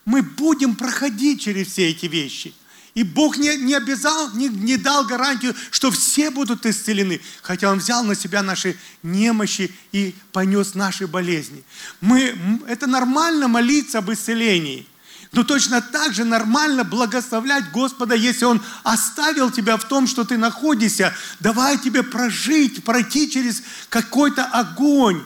мы 0.04 0.22
будем 0.22 0.74
проходить 0.74 1.42
через 1.42 1.68
все 1.68 1.90
эти 1.90 2.06
вещи– 2.06 2.52
и 2.96 3.04
Бог 3.04 3.36
не, 3.36 3.54
не 3.58 3.74
обязал, 3.74 4.32
не, 4.32 4.48
не 4.48 4.78
дал 4.78 5.04
гарантию, 5.04 5.54
что 5.70 5.90
все 5.90 6.30
будут 6.30 6.64
исцелены, 6.64 7.20
хотя 7.42 7.70
Он 7.70 7.78
взял 7.78 8.02
на 8.02 8.14
себя 8.14 8.42
наши 8.42 8.74
немощи 9.02 9.70
и 9.92 10.14
понес 10.32 10.74
наши 10.74 11.06
болезни. 11.06 11.62
Мы, 12.00 12.34
это 12.66 12.86
нормально 12.86 13.48
молиться 13.48 13.98
об 13.98 14.10
исцелении. 14.10 14.88
Но 15.32 15.44
точно 15.44 15.82
так 15.82 16.14
же 16.14 16.24
нормально 16.24 16.84
благословлять 16.84 17.70
Господа, 17.70 18.14
если 18.14 18.46
Он 18.46 18.62
оставил 18.82 19.50
тебя 19.50 19.76
в 19.76 19.84
том, 19.84 20.06
что 20.06 20.24
ты 20.24 20.38
находишься. 20.38 21.14
Давай 21.38 21.76
тебе 21.76 22.02
прожить, 22.02 22.82
пройти 22.82 23.30
через 23.30 23.62
какой-то 23.90 24.46
огонь. 24.46 25.22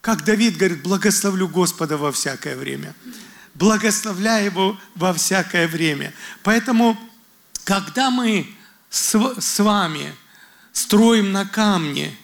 Как 0.00 0.24
Давид 0.24 0.56
говорит, 0.56 0.82
благословлю 0.82 1.46
Господа 1.46 1.98
во 1.98 2.10
всякое 2.10 2.56
время 2.56 2.94
благословляя 3.60 4.46
Его 4.46 4.76
во 4.96 5.12
всякое 5.12 5.68
время. 5.68 6.12
Поэтому, 6.42 6.98
когда 7.62 8.10
мы 8.10 8.48
с, 8.88 9.58
вами 9.58 10.12
строим 10.72 11.30
на 11.30 11.44
камне, 11.44 12.16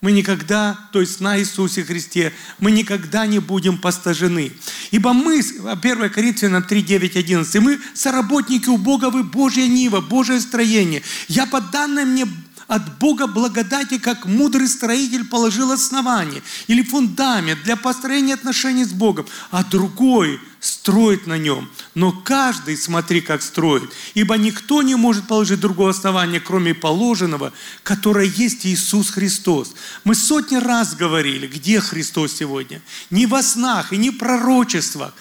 мы 0.00 0.12
никогда, 0.12 0.78
то 0.92 1.00
есть 1.00 1.20
на 1.20 1.38
Иисусе 1.38 1.84
Христе, 1.84 2.32
мы 2.58 2.70
никогда 2.70 3.26
не 3.26 3.38
будем 3.38 3.78
постажены. 3.78 4.52
Ибо 4.90 5.12
мы, 5.12 5.40
1 5.40 6.10
Коринфянам 6.10 6.62
3, 6.62 6.82
9, 6.82 7.16
11, 7.16 7.62
мы 7.62 7.78
соработники 7.94 8.68
у 8.68 8.78
Бога, 8.78 9.10
вы 9.10 9.24
Божья 9.24 9.66
Нива, 9.66 10.00
Божье 10.00 10.40
строение. 10.40 11.02
Я 11.26 11.46
по 11.46 11.60
данной 11.60 12.06
мне 12.06 12.26
от 12.68 12.98
Бога 12.98 13.26
благодати, 13.26 13.98
как 13.98 14.26
мудрый 14.26 14.68
строитель 14.68 15.24
положил 15.24 15.72
основание 15.72 16.42
или 16.66 16.82
фундамент 16.82 17.62
для 17.64 17.76
построения 17.76 18.34
отношений 18.34 18.84
с 18.84 18.92
Богом, 18.92 19.26
а 19.50 19.64
другой 19.64 20.38
строит 20.60 21.26
на 21.26 21.38
нем. 21.38 21.70
Но 21.94 22.12
каждый, 22.12 22.76
смотри, 22.76 23.22
как 23.22 23.42
строит. 23.42 23.90
Ибо 24.14 24.36
никто 24.36 24.82
не 24.82 24.96
может 24.96 25.26
положить 25.26 25.60
другого 25.60 25.90
основания, 25.90 26.40
кроме 26.40 26.74
положенного, 26.74 27.52
которое 27.82 28.26
есть 28.26 28.66
Иисус 28.66 29.10
Христос. 29.10 29.74
Мы 30.04 30.14
сотни 30.14 30.56
раз 30.56 30.94
говорили, 30.94 31.46
где 31.46 31.80
Христос 31.80 32.34
сегодня. 32.34 32.82
Не 33.10 33.26
во 33.26 33.42
снах 33.42 33.92
и 33.92 33.96
не 33.96 34.10
пророчествах. 34.10 35.14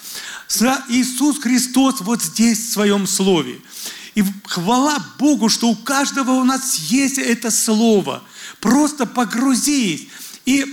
Иисус 0.89 1.39
Христос 1.39 2.01
вот 2.01 2.22
здесь 2.22 2.60
в 2.60 2.74
своем 2.74 3.08
слове. 3.08 3.62
И 4.18 4.24
хвала 4.46 4.98
Богу, 5.20 5.48
что 5.48 5.68
у 5.70 5.76
каждого 5.76 6.32
у 6.32 6.44
нас 6.44 6.74
есть 6.90 7.20
это 7.20 7.52
слово. 7.52 8.24
Просто 8.60 9.06
погрузись. 9.06 10.08
И 10.44 10.66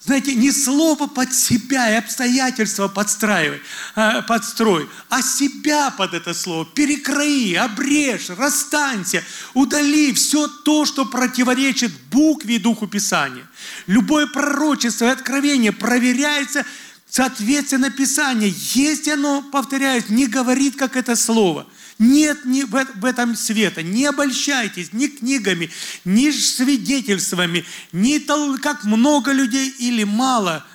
знаете, 0.00 0.34
не 0.34 0.50
слово 0.50 1.06
под 1.06 1.32
себя 1.32 1.92
и 1.92 1.94
обстоятельства 1.94 2.88
подстраивай, 2.88 3.62
э, 3.94 4.22
подстрой, 4.22 4.88
а 5.08 5.22
себя 5.22 5.92
под 5.92 6.14
это 6.14 6.34
слово 6.34 6.66
перекрои, 6.66 7.54
обрежь, 7.54 8.30
расстанься, 8.30 9.22
удали 9.54 10.12
все 10.12 10.48
то, 10.48 10.84
что 10.84 11.04
противоречит 11.04 11.92
букве 12.10 12.56
и 12.56 12.58
духу 12.58 12.88
Писания. 12.88 13.48
Любое 13.86 14.26
пророчество 14.26 15.04
и 15.04 15.10
откровение 15.10 15.70
проверяется 15.70 16.66
соответственно 17.08 17.90
Писания. 17.90 18.52
Если 18.74 19.12
оно, 19.12 19.42
повторяюсь, 19.42 20.08
не 20.08 20.26
говорит, 20.26 20.74
как 20.74 20.96
это 20.96 21.14
слово– 21.14 21.68
нет 22.04 22.44
ни 22.44 22.62
в 22.62 23.04
этом 23.04 23.34
света. 23.34 23.82
Не 23.82 24.06
обольщайтесь 24.06 24.92
ни 24.92 25.06
книгами, 25.06 25.70
ни 26.04 26.30
свидетельствами, 26.30 27.64
ни 27.92 28.18
тол- 28.18 28.58
как 28.58 28.84
много 28.84 29.32
людей 29.32 29.70
или 29.70 30.04
мало. 30.04 30.66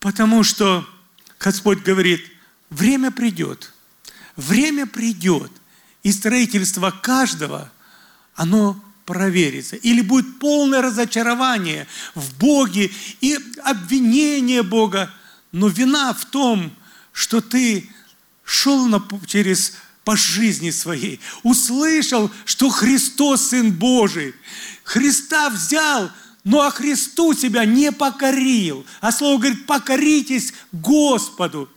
Потому 0.00 0.42
что 0.42 0.86
Господь 1.40 1.82
говорит, 1.82 2.24
время 2.70 3.10
придет. 3.10 3.72
Время 4.36 4.86
придет. 4.86 5.50
И 6.02 6.12
строительство 6.12 6.90
каждого, 6.90 7.72
оно 8.34 8.82
проверится. 9.06 9.76
Или 9.76 10.02
будет 10.02 10.38
полное 10.38 10.82
разочарование 10.82 11.86
в 12.14 12.36
Боге 12.36 12.90
и 13.20 13.38
обвинение 13.62 14.62
Бога. 14.62 15.10
Но 15.52 15.68
вина 15.68 16.12
в 16.12 16.24
том, 16.26 16.72
что 17.12 17.40
ты 17.40 17.88
шел 18.44 18.86
на, 18.86 19.02
через 19.26 19.74
по 20.04 20.16
жизни 20.16 20.70
своей, 20.70 21.20
услышал, 21.42 22.30
что 22.44 22.68
Христос 22.68 23.48
Сын 23.48 23.72
Божий. 23.72 24.34
Христа 24.84 25.50
взял, 25.50 26.10
но 26.44 26.60
а 26.60 26.70
Христу 26.70 27.34
себя 27.34 27.64
не 27.64 27.90
покорил. 27.90 28.86
А 29.00 29.10
слово 29.12 29.38
говорит, 29.38 29.66
покоритесь 29.66 30.52
Господу, 30.72 31.70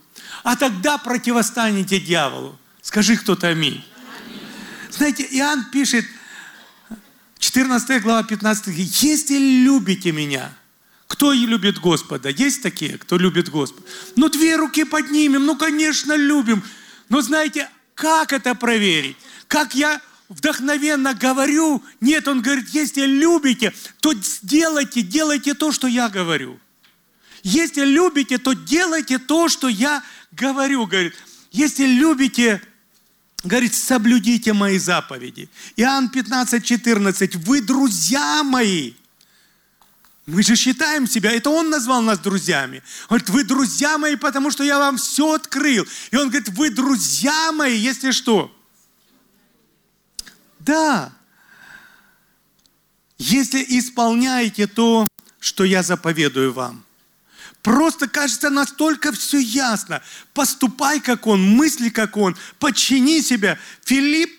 а 0.44 0.56
тогда 0.56 0.98
противостанете 0.98 1.98
дьяволу. 1.98 2.58
Скажи 2.82 3.16
кто-то 3.16 3.48
аминь. 3.48 3.72
аминь. 3.72 3.82
Знаете, 4.90 5.26
Иоанн 5.30 5.64
пишет, 5.70 6.04
14 7.38 8.02
глава, 8.02 8.22
15 8.24 8.62
стих, 8.64 9.02
«Если 9.02 9.38
любите 9.64 10.12
меня, 10.12 10.52
кто 11.06 11.32
и 11.32 11.46
любит 11.46 11.78
Господа? 11.80 12.28
Есть 12.28 12.62
такие, 12.62 12.98
кто 12.98 13.16
любит 13.16 13.48
Господа? 13.48 13.86
Ну, 14.16 14.28
две 14.28 14.56
руки 14.56 14.84
поднимем, 14.84 15.46
ну, 15.46 15.56
конечно, 15.56 16.14
любим. 16.14 16.62
Но 17.08 17.22
знаете, 17.22 17.68
как 17.98 18.32
это 18.32 18.54
проверить? 18.54 19.16
Как 19.48 19.74
я 19.74 20.00
вдохновенно 20.28 21.14
говорю? 21.14 21.82
Нет, 22.00 22.28
он 22.28 22.42
говорит, 22.42 22.68
если 22.68 23.04
любите, 23.04 23.74
то 23.98 24.12
делайте, 24.42 25.02
делайте 25.02 25.54
то, 25.54 25.72
что 25.72 25.88
я 25.88 26.08
говорю. 26.08 26.60
Если 27.42 27.84
любите, 27.84 28.38
то 28.38 28.52
делайте 28.52 29.18
то, 29.18 29.48
что 29.48 29.66
я 29.66 30.04
говорю. 30.30 30.86
Говорит, 30.86 31.14
если 31.50 31.86
любите, 31.86 32.62
говорит, 33.42 33.74
соблюдите 33.74 34.52
мои 34.52 34.78
заповеди. 34.78 35.48
Иоанн 35.74 36.08
15, 36.08 36.64
14. 36.64 37.34
Вы 37.34 37.62
друзья 37.62 38.44
мои, 38.44 38.92
мы 40.28 40.42
же 40.42 40.56
считаем 40.56 41.06
себя, 41.06 41.32
это 41.32 41.48
Он 41.48 41.70
назвал 41.70 42.02
нас 42.02 42.18
друзьями. 42.18 42.82
Он 43.08 43.16
говорит, 43.16 43.30
вы 43.30 43.44
друзья 43.44 43.96
мои, 43.96 44.14
потому 44.14 44.50
что 44.50 44.62
я 44.62 44.78
вам 44.78 44.98
все 44.98 45.32
открыл. 45.32 45.86
И 46.10 46.16
Он 46.16 46.28
говорит, 46.28 46.50
вы 46.50 46.68
друзья 46.68 47.50
мои, 47.52 47.78
если 47.78 48.10
что. 48.10 48.54
Да. 50.58 51.14
Если 53.16 53.64
исполняете 53.70 54.66
то, 54.66 55.08
что 55.40 55.64
я 55.64 55.82
заповедую 55.82 56.52
вам. 56.52 56.84
Просто 57.62 58.06
кажется 58.06 58.50
настолько 58.50 59.12
все 59.12 59.38
ясно. 59.38 60.02
Поступай, 60.34 61.00
как 61.00 61.26
Он, 61.26 61.42
мысли, 61.42 61.88
как 61.88 62.18
Он, 62.18 62.36
подчини 62.58 63.22
себя. 63.22 63.58
Филипп 63.82 64.37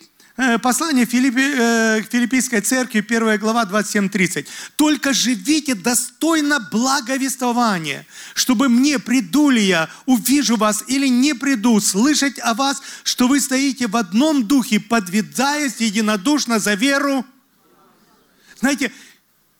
послание 0.61 1.05
Филиппи, 1.05 1.41
э, 1.41 2.01
Филиппийской 2.09 2.61
церкви, 2.61 3.01
1 3.01 3.37
глава, 3.37 3.65
27-30. 3.65 4.47
«Только 4.77 5.13
живите 5.13 5.75
достойно 5.75 6.59
благовествования, 6.71 8.05
чтобы 8.35 8.69
мне, 8.69 8.99
приду 8.99 9.49
ли 9.49 9.61
я, 9.61 9.89
увижу 10.05 10.55
вас 10.55 10.83
или 10.87 11.07
не 11.09 11.33
приду, 11.33 11.81
слышать 11.81 12.39
о 12.39 12.53
вас, 12.53 12.81
что 13.03 13.27
вы 13.27 13.41
стоите 13.41 13.87
в 13.87 13.97
одном 13.97 14.47
духе, 14.47 14.79
подвязаясь 14.79 15.81
единодушно 15.81 16.59
за 16.59 16.75
веру». 16.75 17.25
Знаете, 18.59 18.91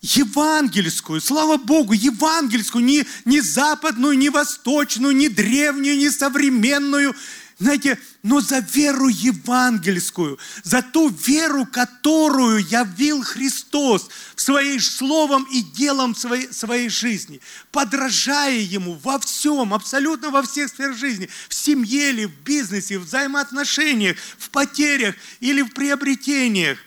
евангельскую, 0.01 1.19
слава 1.19 1.57
Богу, 1.57 1.91
евангельскую, 1.91 2.85
не, 2.85 3.05
не 3.25 3.41
западную, 3.41 4.17
не 4.17 4.29
восточную, 4.29 5.13
не 5.13 5.27
древнюю, 5.27 5.97
не 5.97 6.09
современную, 6.09 7.13
знаете, 7.59 7.99
но 8.23 8.39
за 8.39 8.59
веру 8.59 9.09
евангельскую, 9.09 10.39
за 10.63 10.81
ту 10.81 11.09
веру, 11.09 11.65
которую 11.65 12.65
явил 12.65 13.21
Христос 13.21 14.07
в 14.35 14.41
своей 14.41 14.79
словом 14.79 15.45
и 15.51 15.61
делом 15.61 16.15
своей, 16.15 16.51
своей 16.53 16.87
жизни, 16.87 17.41
подражая 17.71 18.59
Ему 18.59 18.93
во 19.03 19.19
всем, 19.19 19.73
абсолютно 19.73 20.29
во 20.29 20.41
всех 20.41 20.69
сферах 20.69 20.97
жизни, 20.97 21.29
в 21.49 21.53
семье 21.53 22.11
или 22.11 22.25
в 22.25 22.41
бизнесе, 22.43 22.97
в 22.97 23.03
взаимоотношениях, 23.03 24.15
в 24.37 24.49
потерях 24.51 25.15
или 25.41 25.61
в 25.61 25.73
приобретениях. 25.73 26.79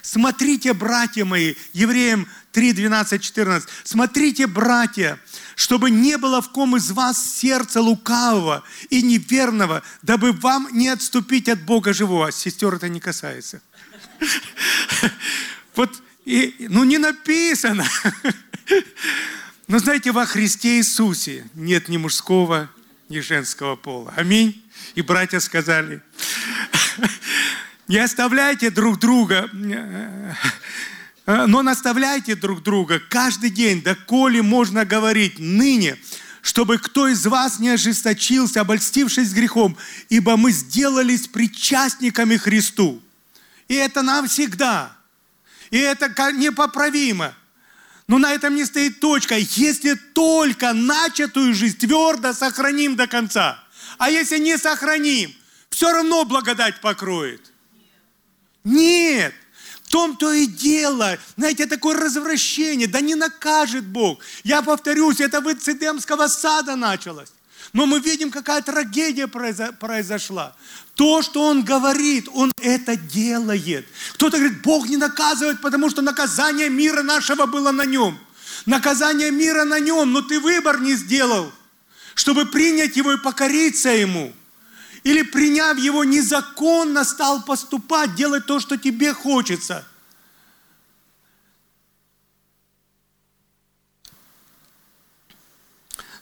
Смотрите, 0.00 0.72
братья 0.74 1.24
мои, 1.24 1.54
Евреям 1.72 2.28
3, 2.52 2.72
12, 2.72 3.20
14. 3.20 3.68
Смотрите, 3.84 4.46
братья, 4.46 5.20
чтобы 5.60 5.90
не 5.90 6.16
было 6.16 6.40
в 6.40 6.48
ком 6.52 6.74
из 6.78 6.90
вас 6.90 7.36
сердца 7.36 7.82
лукавого 7.82 8.64
и 8.88 9.02
неверного, 9.02 9.82
дабы 10.00 10.32
вам 10.32 10.70
не 10.72 10.88
отступить 10.88 11.50
от 11.50 11.62
Бога 11.66 11.92
живого. 11.92 12.32
Сестер 12.32 12.76
это 12.76 12.88
не 12.88 12.98
касается. 12.98 13.60
Вот, 15.74 16.02
ну 16.24 16.84
не 16.84 16.96
написано. 16.96 17.84
Но 19.68 19.78
знаете, 19.78 20.12
во 20.12 20.24
Христе 20.24 20.78
Иисусе 20.78 21.46
нет 21.54 21.90
ни 21.90 21.98
мужского, 21.98 22.70
ни 23.10 23.20
женского 23.20 23.76
пола. 23.76 24.14
Аминь. 24.16 24.64
И 24.94 25.02
братья 25.02 25.40
сказали, 25.40 26.00
не 27.86 27.98
оставляйте 27.98 28.70
друг 28.70 28.98
друга 28.98 29.50
но 31.46 31.62
наставляйте 31.62 32.34
друг 32.34 32.62
друга 32.62 33.00
каждый 33.08 33.50
день, 33.50 33.82
доколе 33.82 34.42
можно 34.42 34.84
говорить 34.84 35.38
ныне, 35.38 35.96
чтобы 36.42 36.78
кто 36.78 37.08
из 37.08 37.26
вас 37.26 37.58
не 37.58 37.68
ожесточился, 37.68 38.62
обольстившись 38.62 39.32
грехом, 39.32 39.76
ибо 40.08 40.36
мы 40.36 40.50
сделались 40.50 41.28
причастниками 41.28 42.36
Христу. 42.36 43.02
И 43.68 43.74
это 43.74 44.02
нам 44.02 44.26
всегда. 44.26 44.96
И 45.70 45.78
это 45.78 46.08
непоправимо. 46.32 47.34
Но 48.08 48.18
на 48.18 48.32
этом 48.32 48.56
не 48.56 48.64
стоит 48.64 48.98
точка. 48.98 49.36
Если 49.36 49.94
только 49.94 50.72
начатую 50.72 51.54
жизнь 51.54 51.78
твердо 51.78 52.32
сохраним 52.32 52.96
до 52.96 53.06
конца. 53.06 53.62
А 53.98 54.10
если 54.10 54.38
не 54.38 54.58
сохраним, 54.58 55.32
все 55.68 55.92
равно 55.92 56.24
благодать 56.24 56.80
покроет. 56.80 57.52
Нет 58.64 59.32
том-то 59.90 60.32
и 60.32 60.46
дело. 60.46 61.18
Знаете, 61.36 61.66
такое 61.66 61.96
развращение. 61.96 62.86
Да 62.86 63.00
не 63.00 63.16
накажет 63.16 63.84
Бог. 63.84 64.20
Я 64.44 64.62
повторюсь, 64.62 65.20
это 65.20 65.40
в 65.40 65.48
Эдемского 65.48 66.28
сада 66.28 66.76
началось. 66.76 67.32
Но 67.72 67.86
мы 67.86 68.00
видим, 68.00 68.30
какая 68.30 68.62
трагедия 68.62 69.26
произошла. 69.26 70.56
То, 70.94 71.22
что 71.22 71.42
Он 71.42 71.64
говорит, 71.64 72.28
Он 72.32 72.52
это 72.60 72.96
делает. 72.96 73.86
Кто-то 74.14 74.38
говорит, 74.38 74.62
Бог 74.62 74.88
не 74.88 74.96
наказывает, 74.96 75.60
потому 75.60 75.90
что 75.90 76.02
наказание 76.02 76.68
мира 76.68 77.02
нашего 77.02 77.46
было 77.46 77.72
на 77.72 77.84
Нем. 77.84 78.18
Наказание 78.66 79.30
мира 79.30 79.64
на 79.64 79.80
Нем, 79.80 80.12
но 80.12 80.22
ты 80.22 80.38
выбор 80.38 80.80
не 80.80 80.94
сделал, 80.94 81.52
чтобы 82.14 82.46
принять 82.46 82.96
Его 82.96 83.12
и 83.12 83.18
покориться 83.18 83.90
Ему. 83.90 84.32
Или 85.02 85.22
приняв 85.22 85.78
его 85.78 86.04
незаконно, 86.04 87.04
стал 87.04 87.42
поступать, 87.42 88.14
делать 88.14 88.46
то, 88.46 88.60
что 88.60 88.76
тебе 88.76 89.14
хочется. 89.14 89.86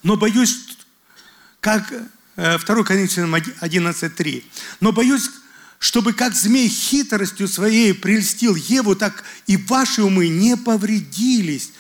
Но 0.03 0.17
боюсь, 0.17 0.79
как 1.61 1.89
2 1.89 2.05
э, 2.37 2.85
Коринфянам 2.85 3.35
11.3, 3.35 4.45
но 4.81 4.93
боюсь, 4.93 5.29
чтобы 5.81 6.13
как 6.13 6.35
змей 6.35 6.69
хитростью 6.69 7.49
своей 7.49 7.93
прельстил 7.95 8.55
Еву, 8.55 8.95
так 8.95 9.25
и 9.47 9.57
ваши 9.57 10.03
умы 10.03 10.29
не 10.29 10.57
повредились, 10.57 11.73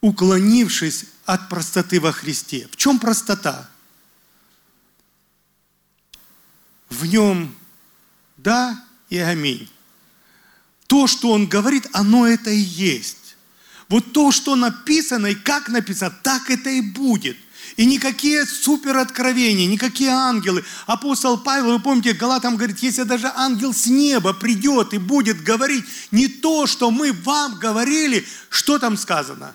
уклонившись 0.00 1.06
от 1.24 1.48
простоты 1.48 2.00
во 2.00 2.12
Христе. 2.12 2.68
В 2.70 2.76
чем 2.76 3.00
простота? 3.00 3.68
В 6.88 7.06
нем 7.06 7.54
да 8.36 8.80
и 9.08 9.18
аминь. 9.18 9.68
То, 10.86 11.06
что 11.06 11.32
он 11.32 11.46
говорит, 11.46 11.86
оно 11.92 12.26
это 12.26 12.50
и 12.50 12.58
есть. 12.58 13.36
Вот 13.88 14.12
то, 14.12 14.30
что 14.30 14.56
написано 14.56 15.26
и 15.28 15.34
как 15.34 15.68
написано, 15.68 16.14
так 16.22 16.50
это 16.50 16.70
и 16.70 16.80
будет. 16.80 17.36
И 17.76 17.84
никакие 17.84 18.46
супер 18.46 18.96
откровения, 18.96 19.66
никакие 19.66 20.10
ангелы. 20.10 20.64
Апостол 20.86 21.38
Павел, 21.38 21.72
вы 21.72 21.80
помните, 21.80 22.12
Галатам 22.12 22.56
говорит, 22.56 22.78
если 22.78 23.02
даже 23.02 23.30
ангел 23.34 23.74
с 23.74 23.86
неба 23.86 24.32
придет 24.32 24.94
и 24.94 24.98
будет 24.98 25.42
говорить 25.42 25.84
не 26.10 26.28
то, 26.28 26.66
что 26.66 26.90
мы 26.90 27.12
вам 27.12 27.58
говорили, 27.58 28.24
что 28.48 28.78
там 28.78 28.96
сказано? 28.96 29.54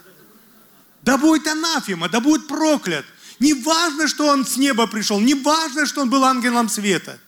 Да 1.01 1.17
будет 1.17 1.47
анафема, 1.47 2.09
да 2.09 2.19
будет 2.19 2.47
проклят. 2.47 3.05
Не 3.41 3.53
важно, 3.53 4.07
что 4.07 4.27
он 4.27 4.45
с 4.45 4.55
неба 4.55 4.87
пришел, 4.87 5.19
не 5.19 5.33
важно, 5.33 5.85
что 5.85 6.01
он 6.01 6.09
был 6.09 6.23
ангелом 6.23 6.69
света. 6.69 7.19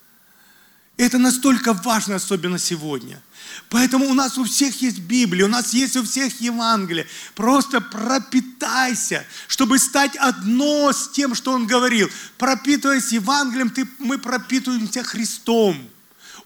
Это 0.96 1.18
настолько 1.18 1.74
важно, 1.74 2.16
особенно 2.16 2.58
сегодня– 2.58 3.22
Поэтому 3.70 4.08
у 4.08 4.14
нас 4.14 4.38
у 4.38 4.44
всех 4.44 4.82
есть 4.82 5.00
Библия, 5.00 5.46
у 5.46 5.50
нас 5.50 5.74
есть 5.74 5.96
у 5.98 6.04
всех 6.04 6.40
Евангелие. 6.42 7.08
Просто 7.36 7.82
пропитайся, 7.82 9.26
чтобы 9.48 9.80
стать 9.80 10.16
одно 10.16 10.92
с 10.92 11.10
тем, 11.10 11.36
что 11.36 11.54
Он 11.54 11.66
говорил. 11.66 12.10
Пропитываясь 12.38 13.12
Евангелием, 13.12 13.70
ты, 13.70 13.88
мы 14.00 14.18
пропитываемся 14.18 15.04
Христом. 15.04 15.78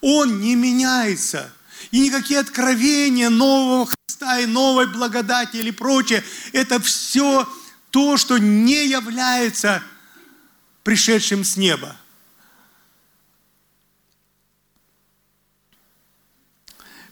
Он 0.01 0.39
не 0.39 0.55
меняется. 0.55 1.51
И 1.91 1.99
никакие 1.99 2.39
откровения 2.39 3.29
нового 3.29 3.87
Христа 3.87 4.39
и 4.39 4.45
новой 4.45 4.87
благодати 4.87 5.57
или 5.57 5.71
прочее, 5.71 6.23
это 6.51 6.79
все 6.79 7.47
то, 7.97 8.15
что 8.15 8.37
не 8.37 8.85
является 8.85 9.81
пришедшим 10.83 11.43
с 11.43 11.57
неба. 11.57 11.97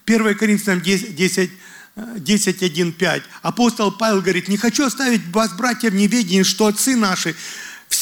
1 0.05 0.37
Коринфянам 0.37 0.81
10, 0.81 1.15
10 1.15 1.51
10, 1.95 2.61
1, 2.61 2.93
5. 2.93 3.23
Апостол 3.41 3.91
Павел 3.93 4.21
говорит, 4.21 4.47
не 4.47 4.57
хочу 4.57 4.85
оставить 4.85 5.25
вас, 5.29 5.53
братья, 5.53 5.89
в 5.89 5.95
неведении, 5.95 6.43
что 6.43 6.67
отцы 6.67 6.95
наши 6.95 7.35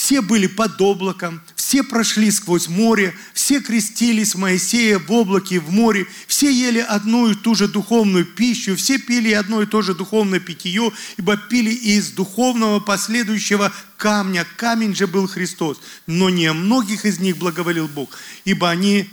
все 0.04 0.20
были 0.20 0.48
под 0.48 0.82
облаком, 0.82 1.39
все 1.56 1.82
прошли 1.82 2.30
сквозь 2.30 2.68
море, 2.68 3.16
все 3.34 3.62
крестились 3.62 4.36
Моисея 4.36 5.00
в 5.00 5.10
облаке, 5.10 5.62
в 5.62 5.72
море, 5.72 6.08
все 6.28 6.52
ели 6.52 6.80
одну 6.80 7.30
и 7.30 7.36
ту 7.36 7.56
же 7.56 7.70
духовную 7.70 8.26
пищу, 8.26 8.76
все 8.76 8.98
пили 8.98 9.32
одно 9.32 9.62
и 9.62 9.66
то 9.66 9.82
же 9.82 9.96
духовное 9.96 10.42
питье, 10.42 10.92
ибо 11.16 11.38
пили 11.38 11.70
из 11.70 12.12
духовного 12.12 12.82
последующего 12.82 13.72
камня. 13.96 14.46
Камень 14.58 14.94
же 14.94 15.08
был 15.08 15.26
Христос, 15.26 15.80
но 16.06 16.30
не 16.30 16.52
многих 16.52 17.06
из 17.06 17.20
них 17.20 17.38
благоволил 17.38 17.88
Бог, 17.88 18.10
ибо 18.44 18.70
они 18.70 19.08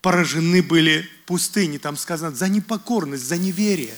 поражены 0.00 0.62
были 0.62 1.06
пустыне, 1.26 1.78
там 1.78 1.98
сказано, 1.98 2.34
за 2.34 2.48
непокорность, 2.48 3.24
за 3.24 3.36
неверие. 3.36 3.92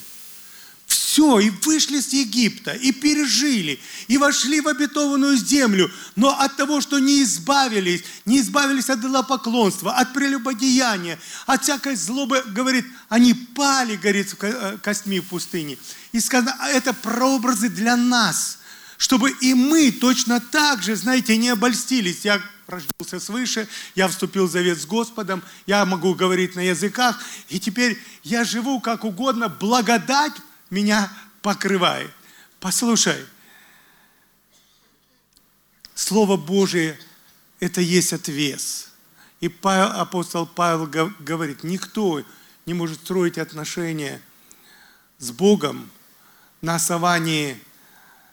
Все, 1.19 1.41
и 1.41 1.51
вышли 1.51 1.99
с 1.99 2.13
Египта, 2.13 2.71
и 2.71 2.93
пережили, 2.93 3.81
и 4.07 4.17
вошли 4.19 4.61
в 4.61 4.69
обетованную 4.69 5.37
землю, 5.37 5.91
но 6.15 6.29
от 6.29 6.57
того, 6.57 6.81
что 6.81 7.01
не 7.01 7.25
избавились, 7.25 8.05
не 8.25 8.39
избавились 8.39 8.89
от 8.89 9.01
идолопоклонства, 9.01 9.97
от 9.97 10.13
прелюбодеяния, 10.15 11.19
от 11.47 11.65
всякой 11.65 11.97
злобы, 11.97 12.45
говорит, 12.47 12.87
они 13.09 13.35
пали, 13.35 13.97
говорит, 13.97 14.33
э, 14.43 14.79
костьми 14.81 15.19
в 15.19 15.27
пустыне. 15.27 15.77
И 16.13 16.21
сказано, 16.21 16.55
а 16.61 16.69
это 16.69 16.93
прообразы 16.93 17.69
для 17.69 17.97
нас, 17.97 18.61
чтобы 18.97 19.33
и 19.41 19.55
мы 19.55 19.91
точно 19.91 20.39
так 20.39 20.85
же, 20.85 20.95
знаете, 20.95 21.37
не 21.37 21.49
обольстились. 21.49 22.25
Я 22.25 22.41
рождался 22.69 23.19
свыше, 23.19 23.67
я 23.97 24.07
вступил 24.07 24.47
в 24.47 24.53
завет 24.53 24.81
с 24.81 24.87
Господом, 24.87 25.43
я 25.67 25.85
могу 25.85 26.15
говорить 26.15 26.55
на 26.55 26.61
языках, 26.61 27.21
и 27.49 27.59
теперь 27.59 28.01
я 28.23 28.45
живу 28.45 28.79
как 28.79 29.03
угодно, 29.03 29.49
благодать 29.49 30.35
меня 30.71 31.11
покрывает. 31.43 32.11
Послушай, 32.61 33.25
Слово 35.95 36.37
Божие– 36.37 36.99
это 37.61 37.81
есть 37.81 38.13
отвес. 38.13 38.91
И 39.41 39.53
апостол 39.63 40.47
Павел 40.47 40.87
говорит, 40.87 41.65
никто 41.65 42.23
не 42.67 42.75
может 42.75 43.01
строить 43.01 43.39
отношения 43.39 44.21
с 45.19 45.31
Богом 45.31 45.91
на 46.61 46.77
основании 46.77 47.61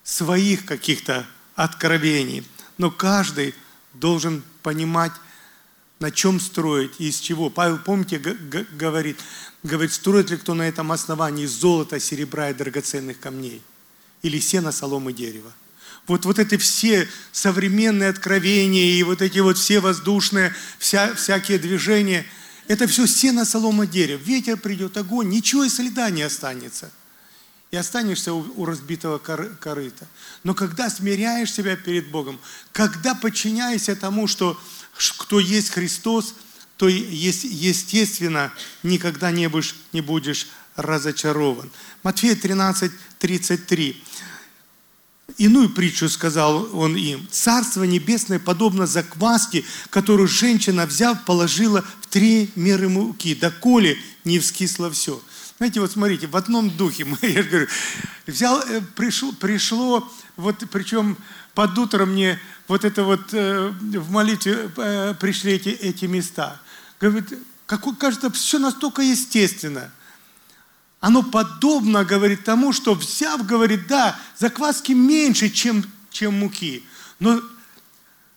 своих 0.04 0.66
каких-то 0.66 1.26
откровений. 1.56 2.48
Но 2.78 2.92
каждый 2.92 3.56
должен 3.94 4.44
понимать, 4.62 5.14
на 6.00 6.12
чем 6.12 6.40
строить 6.40 6.94
и 7.00 7.10
из 7.10 7.20
чего. 7.20 7.50
Павел, 7.50 7.80
помните, 7.80 8.20
говорит, 8.20 9.18
говорит, 9.64 9.94
строит 9.94 10.30
ли 10.30 10.38
кто 10.38 10.54
на 10.54 10.64
этом 10.64 10.92
основании 10.92 11.46
золота, 11.46 12.00
серебра 12.00 12.50
и 12.50 12.54
драгоценных 12.54 13.20
камней? 13.20 13.62
Или 14.22 14.40
сена, 14.40 14.72
соломы, 14.72 15.14
дерева? 15.14 15.54
Вот, 16.08 16.26
вот 16.26 16.38
эти 16.38 16.58
все 16.58 17.08
современные 17.32 18.10
откровения 18.10 18.98
и 18.98 19.04
вот 19.04 19.22
эти 19.22 19.40
вот 19.40 19.58
все 19.58 19.80
воздушные, 19.80 20.54
вся, 20.78 21.16
всякие 21.16 21.58
движения, 21.58 22.26
это 22.68 22.88
все 22.88 23.08
сено, 23.08 23.46
солома, 23.46 23.88
дерево. 23.88 24.20
Ветер 24.24 24.58
придет, 24.58 24.98
огонь, 24.98 25.30
ничего 25.30 25.64
и 25.64 25.70
следа 25.70 26.10
не 26.10 26.24
останется– 26.24 26.92
и 27.76 27.78
останешься 27.78 28.34
у, 28.34 28.46
у 28.56 28.66
разбитого 28.66 29.18
корыта. 29.18 30.08
Но 30.44 30.54
когда 30.54 30.90
смиряешь 30.90 31.52
себя 31.52 31.76
перед 31.76 32.10
Богом, 32.10 32.40
когда 32.72 33.16
подчиняешься 33.16 33.96
тому, 33.96 34.28
что 34.28 34.60
кто 35.18 35.40
есть 35.40 35.70
Христос, 35.72 36.36
то 36.78 36.88
есть, 36.88 37.44
естественно, 37.44 38.52
никогда 38.84 39.32
не 39.32 39.48
будешь, 39.48 39.76
не 39.94 40.02
будешь 40.02 40.48
разочарован. 40.76 41.72
Матфея 42.04 42.36
13, 42.36 42.92
33. 43.20 44.04
Иную 45.38 45.70
притчу 45.70 46.08
сказал 46.08 46.70
он 46.78 46.96
им. 46.96 47.28
Царство 47.32 47.84
небесное 47.84 48.40
подобно 48.40 48.86
закваске, 48.86 49.64
которую 49.90 50.28
женщина, 50.28 50.86
взяв, 50.86 51.26
положила 51.26 51.84
в 52.02 52.08
три 52.08 52.52
меры 52.56 52.90
муки, 52.90 53.36
доколе 53.36 53.98
не 54.24 54.40
вскисло 54.40 54.92
все. 54.92 55.22
Знаете, 55.58 55.80
вот 55.80 55.92
смотрите, 55.92 56.28
в 56.28 56.36
одном 56.36 56.70
духе, 56.70 57.08
я 57.22 57.44
же 57.44 57.50
говорю, 57.50 57.68
взял, 58.28 58.62
э, 58.62 58.82
пришло, 58.96 59.32
пришло, 59.32 60.14
вот 60.36 60.64
причем 60.72 61.18
под 61.54 61.78
утро 61.78 62.06
мне 62.06 62.40
вот 62.68 62.86
это 62.86 63.04
вот 63.04 63.34
э, 63.34 63.70
в 63.70 64.12
молитве 64.12 64.72
э, 64.76 65.14
пришли 65.20 65.54
эти, 65.54 65.70
эти 65.70 66.06
места. 66.06 66.60
Говорит, 67.00 67.34
как, 67.66 67.84
кажется, 67.98 68.32
все 68.32 68.60
настолько 68.60 69.02
естественно. 69.02 69.92
Оно 71.00 71.24
подобно, 71.24 72.04
говорит, 72.04 72.44
тому, 72.44 72.74
что 72.74 72.96
взяв, 72.96 73.46
говорит, 73.46 73.88
да, 73.88 74.20
закваски 74.38 74.94
меньше, 74.94 75.50
чем, 75.50 75.86
чем 76.10 76.40
муки. 76.40 76.84
Но 77.20 77.42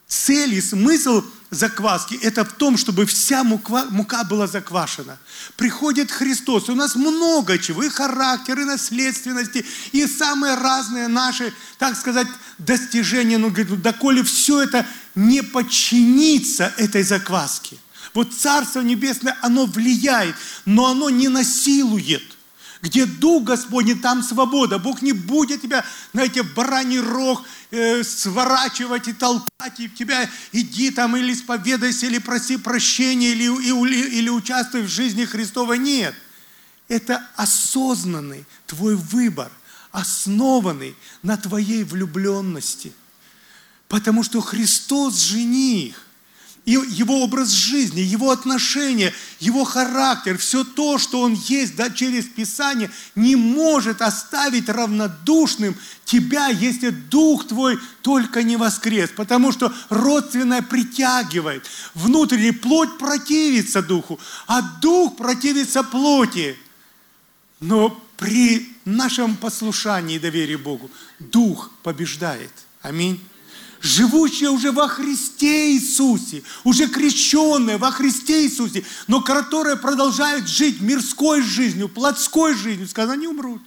цель 0.07 0.53
и 0.53 0.61
смысл– 0.61 1.23
закваски, 1.51 2.15
это 2.15 2.45
в 2.45 2.53
том, 2.53 2.77
чтобы 2.77 3.05
вся 3.05 3.43
мука, 3.43 3.85
мука 3.89 4.23
была 4.23 4.47
заквашена. 4.47 5.17
Приходит 5.55 6.11
Христос, 6.11 6.69
у 6.69 6.75
нас 6.75 6.95
много 6.95 7.57
чего, 7.57 7.83
и 7.83 7.89
характер, 7.89 8.59
и 8.59 8.65
наследственности, 8.65 9.65
и 9.91 10.05
самые 10.05 10.55
разные 10.55 11.07
наши, 11.07 11.53
так 11.77 11.97
сказать, 11.97 12.27
достижения. 12.57 13.37
Но, 13.37 13.49
говорит, 13.49 13.69
ну, 13.69 13.75
доколе 13.77 14.23
все 14.23 14.61
это 14.61 14.85
не 15.15 15.41
подчинится 15.41 16.73
этой 16.77 17.03
закваске. 17.03 17.77
Вот 18.13 18.33
Царство 18.33 18.81
Небесное, 18.81 19.37
оно 19.41 19.65
влияет, 19.65 20.35
но 20.65 20.87
оно 20.87 21.09
не 21.09 21.27
насилует– 21.27 22.23
где 22.81 23.05
Дух 23.05 23.43
Господний, 23.43 23.95
там 23.95 24.23
свобода. 24.23 24.79
Бог 24.79 25.01
не 25.01 25.11
будет 25.11 25.61
тебя, 25.61 25.85
знаете, 26.13 26.43
в 26.43 26.53
бараний 26.53 26.99
рог 26.99 27.43
э, 27.71 28.03
сворачивать 28.03 29.07
и 29.07 29.13
толкать, 29.13 29.79
и 29.79 29.89
тебя 29.89 30.29
иди 30.51 30.91
там 30.91 31.17
или 31.17 31.33
исповедайся, 31.33 32.05
или 32.05 32.19
проси 32.19 32.57
прощения, 32.57 33.31
или, 33.31 33.43
или, 33.43 34.17
или 34.19 34.29
участвуй 34.29 34.83
в 34.83 34.87
жизни 34.87 35.25
Христова. 35.25 35.73
Нет. 35.73 36.15
Это 36.87 37.27
осознанный 37.35 38.45
твой 38.65 38.95
выбор, 38.95 39.51
основанный 39.91 40.95
на 41.21 41.37
твоей 41.37 41.83
влюбленности. 41.83 42.93
Потому 43.87 44.23
что 44.23 44.39
Христос 44.41 45.17
жених 45.19 46.05
и 46.69 46.73
его 46.73 47.23
образ 47.23 47.49
жизни, 47.49 47.99
его 47.99 48.29
отношения, 48.29 49.11
его 49.39 49.63
характер, 49.63 50.37
все 50.37 50.63
то, 50.63 50.99
что 50.99 51.21
он 51.21 51.33
есть 51.33 51.75
да, 51.75 51.89
через 51.89 52.25
Писание, 52.25 52.91
не 53.15 53.35
может 53.35 54.03
оставить 54.03 54.69
равнодушным 54.69 55.75
тебя, 56.05 56.49
если 56.49 56.91
Дух 56.91 57.47
твой 57.47 57.79
только 58.03 58.43
не 58.43 58.55
воскрес. 58.55 59.09
Потому 59.09 59.51
что 59.51 59.73
родственное 59.89 60.61
притягивает. 60.61 61.65
Внутренняя 61.95 62.53
плоть 62.53 62.99
противится 62.99 63.81
Духу, 63.81 64.19
а 64.45 64.61
Дух 64.61 65.17
противится 65.17 65.81
плоти. 65.81 66.55
Но 67.61 67.89
при 68.15 68.77
нашем 68.85 69.37
послушании 69.37 70.17
и 70.17 70.19
доверии 70.19 70.55
Богу 70.55 70.91
Дух 71.17 71.71
побеждает. 71.81 72.51
Аминь 72.83 73.19
живущие 73.81 74.49
уже 74.49 74.71
во 74.71 74.87
Христе 74.87 75.71
Иисусе, 75.73 76.43
уже 76.63 76.87
крещенные 76.87 77.77
во 77.77 77.91
Христе 77.91 78.43
Иисусе, 78.43 78.83
но 79.07 79.21
которые 79.21 79.77
продолжают 79.77 80.47
жить 80.47 80.81
мирской 80.81 81.41
жизнью, 81.41 81.89
плотской 81.89 82.53
жизнью, 82.53 82.87
сказано, 82.87 83.13
они 83.13 83.27
умрут. 83.27 83.61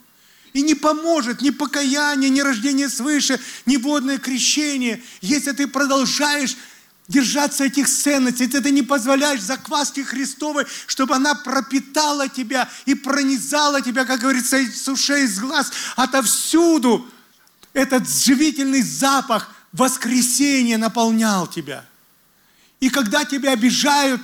И 0.52 0.62
не 0.62 0.74
поможет 0.74 1.40
ни 1.40 1.50
покаяние, 1.50 2.28
ни 2.28 2.40
рождение 2.40 2.90
свыше, 2.90 3.40
ни 3.64 3.76
водное 3.78 4.18
крещение, 4.18 5.02
если 5.22 5.52
ты 5.52 5.66
продолжаешь 5.66 6.56
держаться 7.08 7.64
этих 7.64 7.88
ценностей, 7.88 8.46
ты 8.46 8.70
не 8.70 8.82
позволяешь 8.82 9.40
закваске 9.40 10.04
Христовой, 10.04 10.66
чтобы 10.86 11.14
она 11.14 11.34
пропитала 11.34 12.28
тебя 12.28 12.68
и 12.86 12.94
пронизала 12.94 13.82
тебя, 13.82 14.04
как 14.04 14.20
говорится, 14.20 14.58
из 14.58 14.86
ушей, 14.88 15.24
из 15.24 15.38
глаз, 15.38 15.72
отовсюду. 15.96 17.08
Этот 17.72 18.08
живительный 18.08 18.82
запах 18.82 19.50
воскресения 19.72 20.78
наполнял 20.78 21.46
тебя. 21.46 21.84
И 22.80 22.90
когда 22.90 23.24
тебя 23.24 23.52
обижают, 23.52 24.20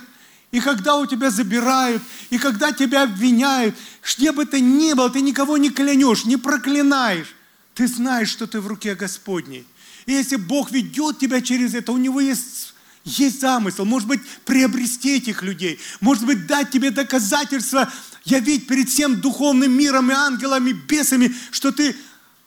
и 0.51 0.59
когда 0.59 0.95
у 0.97 1.05
тебя 1.05 1.29
забирают, 1.29 2.01
и 2.29 2.37
когда 2.37 2.71
тебя 2.71 3.03
обвиняют, 3.03 3.75
где 4.03 4.31
бы 4.31 4.45
ты 4.45 4.59
ни 4.59 4.93
был, 4.93 5.09
ты 5.09 5.21
никого 5.21 5.57
не 5.57 5.69
клянешь, 5.69 6.25
не 6.25 6.37
проклинаешь. 6.37 7.35
Ты 7.75 7.87
знаешь, 7.87 8.29
что 8.29 8.47
ты 8.47 8.59
в 8.59 8.67
руке 8.67 8.95
Господней. 8.95 9.65
И 10.05 10.11
если 10.11 10.37
Бог 10.37 10.71
ведет 10.71 11.19
тебя 11.19 11.39
через 11.39 11.75
это, 11.75 11.91
у 11.91 11.97
Него 11.97 12.19
есть, 12.19 12.73
есть 13.05 13.39
замысел. 13.39 13.85
Может 13.85 14.07
быть, 14.07 14.21
приобрести 14.43 15.17
этих 15.17 15.43
людей. 15.43 15.79
Может 16.01 16.25
быть, 16.25 16.47
дать 16.47 16.71
тебе 16.71 16.89
доказательства, 16.89 17.91
явить 18.25 18.67
перед 18.67 18.89
всем 18.89 19.21
духовным 19.21 19.71
миром 19.71 20.11
и 20.11 20.13
ангелами, 20.13 20.71
бесами, 20.71 21.33
что 21.51 21.71
ты 21.71 21.95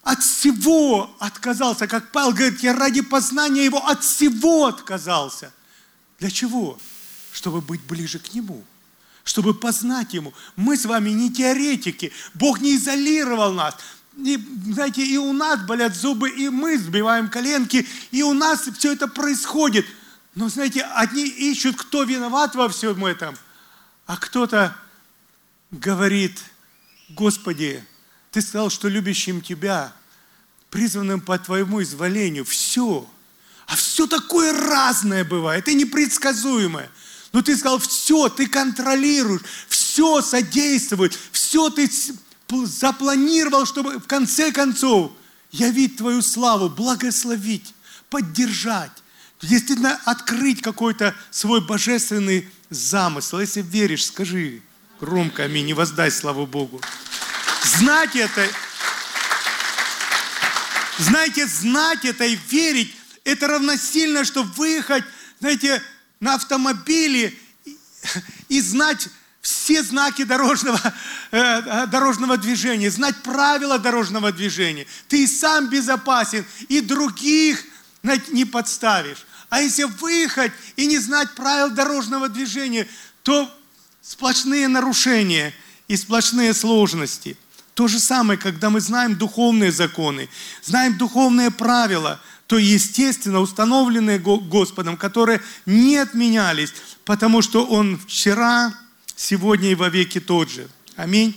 от 0.02 0.22
всего 0.22 1.14
отказался. 1.18 1.86
Как 1.86 2.10
Павел 2.12 2.32
говорит, 2.32 2.60
я 2.60 2.74
ради 2.74 3.00
познания 3.00 3.64
Его 3.64 3.86
от 3.86 4.02
всего 4.02 4.66
отказался. 4.66 5.52
Для 6.18 6.30
чего? 6.30 6.78
чтобы 7.32 7.60
быть 7.60 7.80
ближе 7.82 8.18
к 8.18 8.32
Нему, 8.34 8.62
чтобы 9.24 9.54
познать 9.54 10.14
Ему. 10.14 10.32
Мы 10.54 10.76
с 10.76 10.84
вами 10.84 11.10
не 11.10 11.32
теоретики. 11.32 12.12
Бог 12.34 12.60
не 12.60 12.76
изолировал 12.76 13.52
нас. 13.52 13.76
И, 14.18 14.38
знаете, 14.66 15.04
и 15.04 15.16
у 15.16 15.32
нас 15.32 15.60
болят 15.60 15.96
зубы, 15.96 16.28
и 16.30 16.50
мы 16.50 16.76
сбиваем 16.76 17.30
коленки, 17.30 17.88
и 18.10 18.22
у 18.22 18.34
нас 18.34 18.68
все 18.76 18.92
это 18.92 19.08
происходит. 19.08 19.86
Но, 20.34 20.48
знаете, 20.48 20.82
одни 20.82 21.26
ищут, 21.26 21.76
кто 21.76 22.02
виноват 22.02 22.54
во 22.54 22.68
всем 22.68 23.04
этом, 23.06 23.36
а 24.06 24.16
кто-то 24.18 24.76
говорит, 25.70 26.38
Господи, 27.08 27.82
Ты 28.32 28.42
сказал, 28.42 28.70
что 28.70 28.88
любящим 28.88 29.40
Тебя, 29.40 29.92
призванным 30.70 31.20
по 31.20 31.38
Твоему 31.38 31.80
изволению, 31.82 32.44
все. 32.44 33.08
А 33.66 33.76
все 33.76 34.08
такое 34.08 34.52
разное 34.52 35.24
бывает 35.24 35.68
и 35.68 35.74
непредсказуемое– 35.74 36.90
но 37.32 37.40
ты 37.40 37.56
сказал, 37.56 37.78
все, 37.78 38.28
ты 38.28 38.46
контролируешь, 38.46 39.42
все 39.68 40.20
содействует, 40.20 41.18
все 41.32 41.70
ты 41.70 41.90
запланировал, 42.64 43.64
чтобы 43.64 43.98
в 43.98 44.06
конце 44.06 44.52
концов 44.52 45.12
явить 45.50 45.96
твою 45.96 46.20
славу, 46.20 46.68
благословить, 46.68 47.74
поддержать. 48.10 48.92
Действительно, 49.40 49.98
открыть 50.04 50.60
какой-то 50.60 51.14
свой 51.30 51.62
божественный 51.62 52.48
замысел. 52.68 53.40
Если 53.40 53.62
веришь, 53.62 54.06
скажи 54.06 54.60
громко 55.00 55.44
аминь 55.44 55.70
и 55.70 55.74
воздай 55.74 56.10
славу 56.10 56.46
Богу. 56.46 56.80
Знать 57.64 58.16
это, 58.16 58.48
знаете, 60.98 61.46
знать 61.46 62.04
это 62.04 62.24
и 62.24 62.36
верить, 62.50 62.94
это 63.24 63.46
равносильно, 63.46 64.24
что 64.24 64.42
выехать, 64.42 65.04
знаете, 65.40 65.82
на 66.20 66.34
автомобиле 66.34 67.34
и 68.48 68.60
знать 68.60 69.08
все 69.40 69.82
знаки 69.82 70.24
дорожного, 70.24 70.80
э, 71.32 71.86
дорожного 71.86 72.36
движения, 72.36 72.90
знать 72.90 73.16
правила 73.22 73.78
дорожного 73.78 74.32
движения. 74.32 74.86
Ты 75.08 75.24
и 75.24 75.26
сам 75.26 75.68
безопасен, 75.68 76.44
и 76.68 76.80
других 76.80 77.64
не 78.28 78.44
подставишь. 78.44 79.26
А 79.48 79.60
если 79.60 79.84
выехать 79.84 80.52
и 80.76 80.86
не 80.86 80.98
знать 80.98 81.34
правил 81.34 81.70
дорожного 81.70 82.28
движения, 82.28 82.88
то 83.22 83.52
сплошные 84.00 84.68
нарушения 84.68 85.52
и 85.88 85.96
сплошные 85.96 86.54
сложности. 86.54 87.36
То 87.74 87.88
же 87.88 87.98
самое, 87.98 88.38
когда 88.38 88.70
мы 88.70 88.80
знаем 88.80 89.16
духовные 89.16 89.72
законы, 89.72 90.28
знаем 90.62 90.96
духовные 90.98 91.50
правила– 91.50 92.20
то 92.52 92.58
естественно 92.58 93.40
установленные 93.40 94.18
Господом, 94.18 94.98
которые 94.98 95.40
не 95.64 95.96
отменялись, 95.96 96.74
потому 97.06 97.40
что 97.40 97.64
Он 97.64 97.98
вчера, 97.98 98.74
сегодня 99.16 99.70
и 99.70 99.74
во 99.74 99.88
веки 99.88 100.20
тот 100.20 100.50
же. 100.50 100.68
Аминь. 100.94 101.34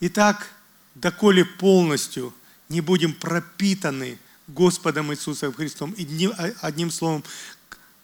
Итак, 0.00 0.50
доколе 0.94 1.44
полностью 1.44 2.32
не 2.70 2.80
будем 2.80 3.12
пропитаны 3.12 4.18
Господом 4.46 5.12
Иисусом 5.12 5.52
Христом, 5.52 5.94
а, 6.38 6.50
одним 6.62 6.90
словом, 6.90 7.24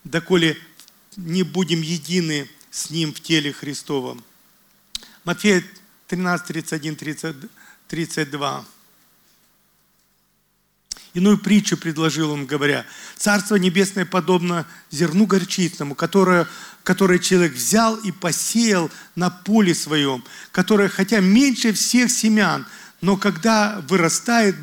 доколе 0.04 0.58
не 1.16 1.44
будем 1.44 1.80
едины 1.80 2.46
с 2.78 2.90
Ним 2.90 3.12
в 3.12 3.20
теле 3.20 3.52
Христовом. 3.52 4.22
Матфея 5.24 5.64
13, 6.06 6.46
31, 6.46 6.96
30, 6.96 7.36
32. 7.88 8.64
Иную 11.14 11.38
притчу 11.38 11.76
предложил 11.76 12.30
он, 12.30 12.46
говоря, 12.46 12.86
«Царство 13.16 13.56
небесное 13.56 14.06
подобно 14.06 14.64
зерну 14.92 15.26
горчичному, 15.26 15.96
которое, 15.96 16.46
которое 16.84 17.18
человек 17.18 17.54
взял 17.54 17.96
и 17.96 18.12
посеял 18.12 18.90
на 19.16 19.28
поле 19.28 19.74
своем, 19.74 20.22
которое, 20.52 20.88
хотя 20.88 21.18
меньше 21.18 21.72
всех 21.72 22.12
семян, 22.12 22.64
но 23.00 23.16
когда 23.16 23.82
вырастает, 23.88 24.54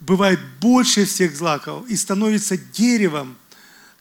бывает 0.00 0.40
больше 0.60 1.04
всех 1.04 1.36
злаков 1.36 1.88
и 1.88 1.94
становится 1.94 2.56
деревом, 2.56 3.36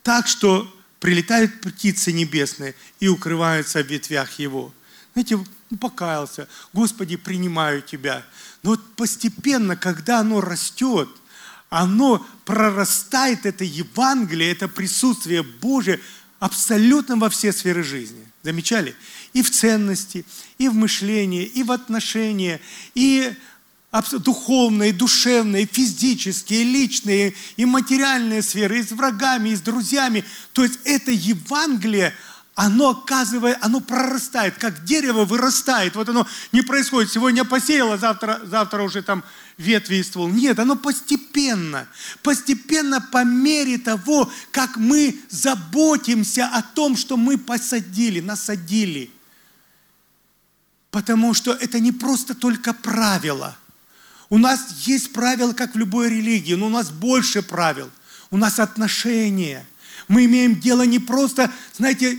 так 0.02 0.28
что 0.28 0.73
прилетают 1.04 1.62
птицы 1.62 2.12
небесные 2.12 2.74
и 3.00 3.08
укрываются 3.08 3.84
в 3.84 3.88
ветвях 3.88 4.40
его». 4.40 4.74
Знаете, 5.14 5.38
покаялся, 5.80 6.48
Господи, 6.72 7.18
принимаю 7.18 7.82
Тебя. 7.82 8.26
Но 8.64 8.72
вот 8.72 8.96
постепенно, 8.96 9.76
когда 9.76 10.20
оно 10.22 10.42
растет– 10.42 11.10
оно 11.74 12.24
прорастает, 12.46 13.48
это 13.48 13.64
Евангелие, 13.64 14.52
это 14.52 14.68
присутствие 14.68 15.42
Божие 15.42 16.00
абсолютно 16.40 17.18
во 17.18 17.32
все 17.32 17.52
сферы 17.52 17.84
жизни. 17.84 18.24
Замечали? 18.44 18.96
И 19.34 19.42
в 19.42 19.50
ценности, 19.50 20.24
и 20.60 20.70
в 20.70 20.76
мышлении, 20.76 21.44
и 21.44 21.64
в 21.64 21.72
отношения, 21.72 22.62
и 22.94 23.34
духовные, 24.20 24.92
душевные, 24.92 25.66
физические, 25.66 26.64
личные, 26.64 27.34
и 27.58 27.66
материальные 27.66 28.42
сферы, 28.42 28.80
и 28.80 28.84
с 28.84 28.92
врагами, 28.92 29.50
и 29.50 29.56
с 29.56 29.62
друзьями. 29.62 30.24
То 30.54 30.64
есть 30.64 30.80
это 30.84 31.12
Евангелие– 31.12 32.14
оно 32.56 32.90
оказывает, 32.90 33.58
оно 33.62 33.80
прорастает, 33.80 34.58
как 34.60 34.84
дерево 34.84 35.26
вырастает. 35.26 35.96
Вот 35.96 36.08
оно 36.10 36.28
не 36.52 36.62
происходит, 36.62 37.12
сегодня 37.12 37.46
посеяло, 37.46 37.98
завтра, 37.98 38.42
завтра 38.44 38.84
уже 38.84 39.02
там 39.02 39.24
ветви 39.58 39.96
и 39.96 40.04
ствол. 40.04 40.28
Нет, 40.28 40.60
оно 40.60 40.76
постепенно, 40.76 41.88
постепенно 42.22 43.02
по 43.02 43.24
мере 43.24 43.80
того, 43.80 44.32
как 44.52 44.78
мы 44.78 45.20
заботимся 45.30 46.48
о 46.48 46.62
том, 46.62 46.96
что 46.96 47.18
мы 47.18 47.40
посадили, 47.40 48.20
насадили. 48.20 49.10
Потому 50.92 51.34
что 51.34 51.54
это 51.54 51.80
не 51.80 51.92
просто 51.92 52.36
только 52.36 52.74
правила. 52.74 53.58
У 54.34 54.40
нас 54.40 54.88
есть 54.88 55.14
правила, 55.14 55.54
как 55.54 55.76
в 55.76 55.78
любой 55.78 56.10
религии, 56.10 56.56
но 56.56 56.66
у 56.66 56.70
нас 56.70 56.90
больше 56.90 57.44
правил. 57.44 57.90
У 58.32 58.38
нас 58.38 58.60
отношения– 58.60 59.66
мы 60.08 60.26
имеем 60.26 60.60
дело 60.60 60.84
не 60.84 61.00
просто, 61.00 61.52
знаете, 61.78 62.18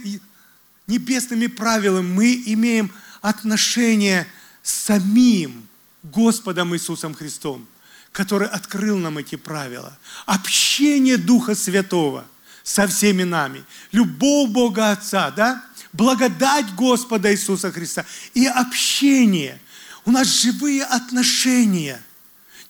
небесными 0.87 1.46
правилами, 1.46 2.07
мы 2.07 2.42
имеем 2.46 2.92
отношение 3.20 4.27
с 4.62 4.72
самим 4.72 5.66
Господом 6.03 6.74
Иисусом 6.74 7.14
Христом, 7.14 7.66
который 8.12 8.48
открыл 8.48 8.98
нам 8.98 9.18
эти 9.18 9.37
правила. 9.37 9.96
Общение 10.27 11.16
Духа 11.16 11.55
Святого 11.55 12.24
со 12.62 12.87
всеми 12.87 13.22
нами. 13.22 13.64
Любовь 13.92 14.50
Бога 14.50 14.92
Отца, 14.92 15.31
да? 15.31 15.64
Благодать 15.92 16.74
Господа 16.74 17.33
Иисуса 17.33 17.70
Христа 17.70 18.05
и 18.35 18.46
общение. 18.46 19.61
У 20.04 20.10
нас 20.10 20.26
живые 20.26 20.84
отношения. 20.84 22.02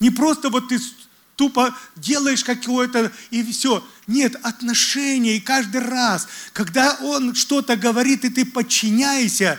Не 0.01 0.11
просто 0.11 0.51
вот 0.51 0.69
ты 0.69 0.79
тупо 1.37 1.77
делаешь 1.97 2.45
какое-то 2.45 3.13
и 3.31 3.43
все. 3.43 3.87
Нет, 4.07 4.37
отношения. 4.43 5.37
И 5.37 5.41
каждый 5.41 5.81
раз, 5.81 6.29
когда 6.53 6.95
он 7.01 7.35
что-то 7.35 7.77
говорит, 7.77 8.25
и 8.25 8.31
ты 8.31 8.45
подчиняешься, 8.45 9.59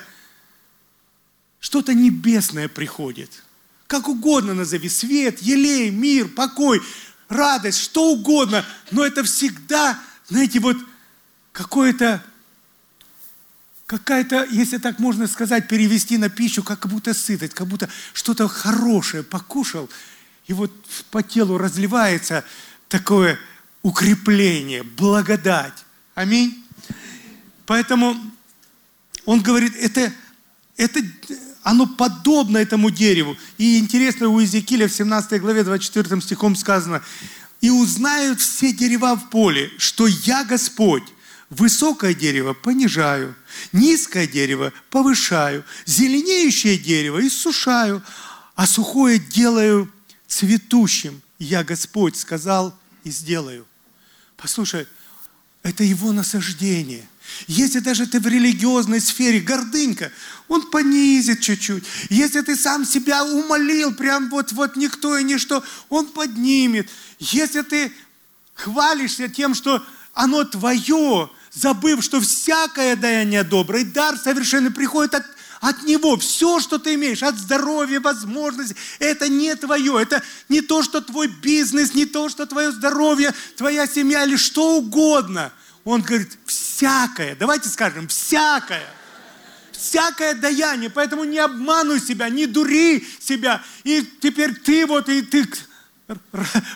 что-то 1.59 1.93
небесное 1.93 2.67
приходит. 2.67 3.43
Как 3.87 4.07
угодно 4.07 4.53
назови. 4.53 4.89
Свет, 4.89 5.41
елей, 5.41 5.89
мир, 5.89 6.27
покой, 6.29 6.81
радость, 7.27 7.79
что 7.79 8.11
угодно. 8.11 8.65
Но 8.91 9.05
это 9.05 9.23
всегда, 9.23 9.99
знаете, 10.27 10.59
вот 10.59 10.77
какое-то 11.51 12.23
какая-то, 13.85 14.47
если 14.51 14.77
так 14.77 14.99
можно 14.99 15.27
сказать, 15.27 15.67
перевести 15.67 16.17
на 16.17 16.29
пищу, 16.29 16.63
как 16.63 16.87
будто 16.87 17.13
сытость, 17.13 17.53
как 17.53 17.67
будто 17.67 17.89
что-то 18.13 18.47
хорошее 18.47 19.23
покушал, 19.23 19.89
и 20.47 20.53
вот 20.53 20.71
по 21.11 21.23
телу 21.23 21.57
разливается 21.57 22.43
такое 22.87 23.39
укрепление, 23.81 24.83
благодать. 24.83 25.85
Аминь. 26.15 26.63
Поэтому 27.65 28.15
он 29.25 29.41
говорит, 29.41 29.75
это, 29.75 30.11
это 30.77 30.99
оно 31.63 31.87
подобно 31.87 32.57
этому 32.57 32.91
дереву. 32.91 33.35
И 33.57 33.79
интересно, 33.79 34.29
у 34.29 34.39
Иезекииля 34.39 34.87
в 34.87 34.93
17 34.93 35.41
главе 35.41 35.63
24 35.63 36.21
стихом 36.21 36.55
сказано, 36.55 37.01
«И 37.61 37.71
узнают 37.71 38.39
все 38.39 38.71
дерева 38.71 39.15
в 39.15 39.29
поле, 39.29 39.71
что 39.77 40.05
я 40.05 40.43
Господь, 40.43 41.03
высокое 41.49 42.13
дерево 42.13 42.53
понижаю, 42.53 43.35
низкое 43.71 44.27
дерево 44.27 44.73
повышаю, 44.89 45.63
зеленеющее 45.85 46.77
дерево 46.77 47.25
иссушаю, 47.25 48.03
а 48.55 48.67
сухое 48.67 49.19
делаю 49.19 49.91
цветущим. 50.27 51.21
Я 51.39 51.63
Господь 51.63 52.15
сказал 52.17 52.77
и 53.03 53.11
сделаю». 53.11 53.65
Послушай, 54.37 54.87
это 55.63 55.83
его 55.83 56.11
насаждение– 56.11 57.07
если 57.47 57.79
даже 57.79 58.07
ты 58.07 58.19
в 58.19 58.27
религиозной 58.27 59.01
сфере 59.01 59.39
гордынька, 59.39 60.11
он 60.47 60.69
понизит 60.69 61.41
чуть-чуть. 61.41 61.83
Если 62.09 62.41
ты 62.41 62.55
сам 62.55 62.85
себя 62.85 63.23
умолил, 63.25 63.93
прям 63.93 64.29
вот-вот 64.29 64.75
никто 64.75 65.17
и 65.17 65.23
ничто, 65.23 65.63
он 65.89 66.07
поднимет. 66.07 66.89
Если 67.19 67.61
ты 67.61 67.91
хвалишься 68.53 69.27
тем, 69.27 69.53
что 69.53 69.83
оно 70.15 70.43
твое, 70.45 71.29
забыв, 71.51 72.03
что 72.03 72.19
всякое 72.19 72.95
даяние 72.95 73.43
доброе, 73.43 73.85
дар 73.85 74.17
совершенно 74.17 74.71
приходит 74.71 75.13
от, 75.13 75.25
от 75.61 75.83
Него. 75.83 76.17
Все, 76.17 76.59
что 76.59 76.79
ты 76.79 76.95
имеешь, 76.95 77.21
от 77.21 77.37
здоровья, 77.37 77.99
возможностей, 77.99 78.75
это 78.97 79.29
не 79.29 79.55
твое. 79.55 80.01
Это 80.01 80.23
не 80.49 80.61
то, 80.61 80.81
что 80.81 81.01
твой 81.01 81.27
бизнес, 81.27 81.93
не 81.93 82.05
то, 82.05 82.29
что 82.29 82.47
твое 82.47 82.71
здоровье, 82.71 83.31
твоя 83.55 83.85
семья 83.85 84.23
или 84.25 84.37
что 84.37 84.77
угодно– 84.77 85.53
он 85.85 86.01
говорит, 86.01 86.37
всякое, 86.45 87.35
давайте 87.35 87.69
скажем, 87.69 88.07
всякое. 88.07 88.83
Всякое 89.71 90.33
даяние, 90.33 90.89
поэтому 90.89 91.25
не 91.25 91.37
обмануй 91.37 91.99
себя, 91.99 92.27
не 92.29 92.47
дури 92.47 93.05
себя. 93.19 93.63
И 93.83 94.01
теперь 94.19 94.55
ты 94.55 94.87
вот, 94.87 95.07
и 95.09 95.21
ты 95.21 95.47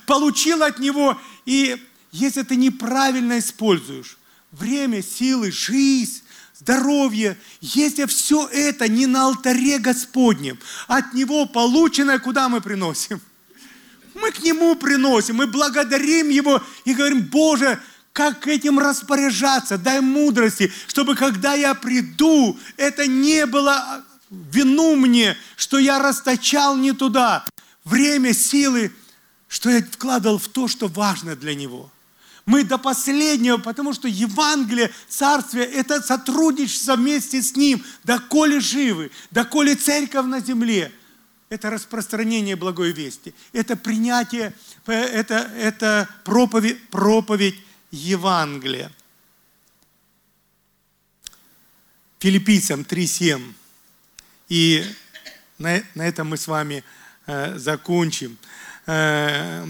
получил 0.05 0.61
от 0.61 0.77
него. 0.77 1.19
И 1.45 1.83
если 2.11 2.43
ты 2.43 2.55
неправильно 2.55 3.39
используешь 3.39 4.17
время, 4.51 5.01
силы, 5.03 5.51
жизнь, 5.51 6.23
здоровье, 6.59 7.37
если 7.61 8.05
все 8.05 8.47
это 8.47 8.87
не 8.87 9.05
на 9.05 9.25
алтаре 9.25 9.79
Господнем, 9.79 10.59
от 10.87 11.13
Него 11.13 11.45
полученное, 11.45 12.19
куда 12.19 12.49
мы 12.49 12.61
приносим? 12.61 13.21
Мы 14.15 14.31
к 14.31 14.43
Нему 14.43 14.75
приносим, 14.75 15.35
мы 15.35 15.47
благодарим 15.47 16.29
Его 16.29 16.61
и 16.83 16.93
говорим, 16.93 17.21
Боже, 17.21 17.79
как 18.11 18.47
этим 18.47 18.79
распоряжаться, 18.79 19.77
дай 19.77 20.01
мудрости, 20.01 20.71
чтобы 20.87 21.15
когда 21.15 21.53
я 21.53 21.73
приду, 21.73 22.59
это 22.75 23.07
не 23.07 23.45
было 23.45 24.03
вину 24.29 24.95
мне, 24.95 25.37
что 25.55 25.77
я 25.77 25.99
расточал 25.99 26.75
не 26.75 26.91
туда. 26.91 27.45
Время, 27.85 28.33
силы, 28.33 28.91
что 29.47 29.69
я 29.69 29.81
вкладывал 29.81 30.37
в 30.37 30.47
то, 30.49 30.67
что 30.67 30.87
важно 30.87 31.35
для 31.35 31.55
него. 31.55 31.91
Мы 32.49 32.63
до 32.63 32.79
последнего, 32.79 33.57
потому 33.57 33.93
что 33.93 34.07
Евангелие, 34.07 34.89
Царствие, 35.07 35.65
это 35.65 36.01
сотрудничество 36.01 36.95
вместе 36.95 37.43
с 37.43 37.55
Ним, 37.55 37.85
доколе 38.03 38.59
живы, 38.59 39.11
доколе 39.29 39.75
церковь 39.75 40.25
на 40.25 40.39
земле. 40.39 40.91
Это 41.49 41.69
распространение 41.69 42.55
благой 42.55 42.91
вести, 42.91 43.35
это 43.53 43.75
принятие, 43.75 44.55
это, 44.87 45.35
это 45.35 46.09
проповедь, 46.23 46.81
проповедь 46.89 47.53
Евангелия. 47.91 48.91
Филиппийцам 52.17 52.81
3.7. 52.81 53.53
И 54.47 54.83
на, 55.59 55.83
на 55.93 56.07
этом 56.07 56.29
мы 56.29 56.37
с 56.37 56.47
вами 56.47 56.83
э, 57.27 57.59
закончим. 57.59 58.39
Э, 58.87 59.67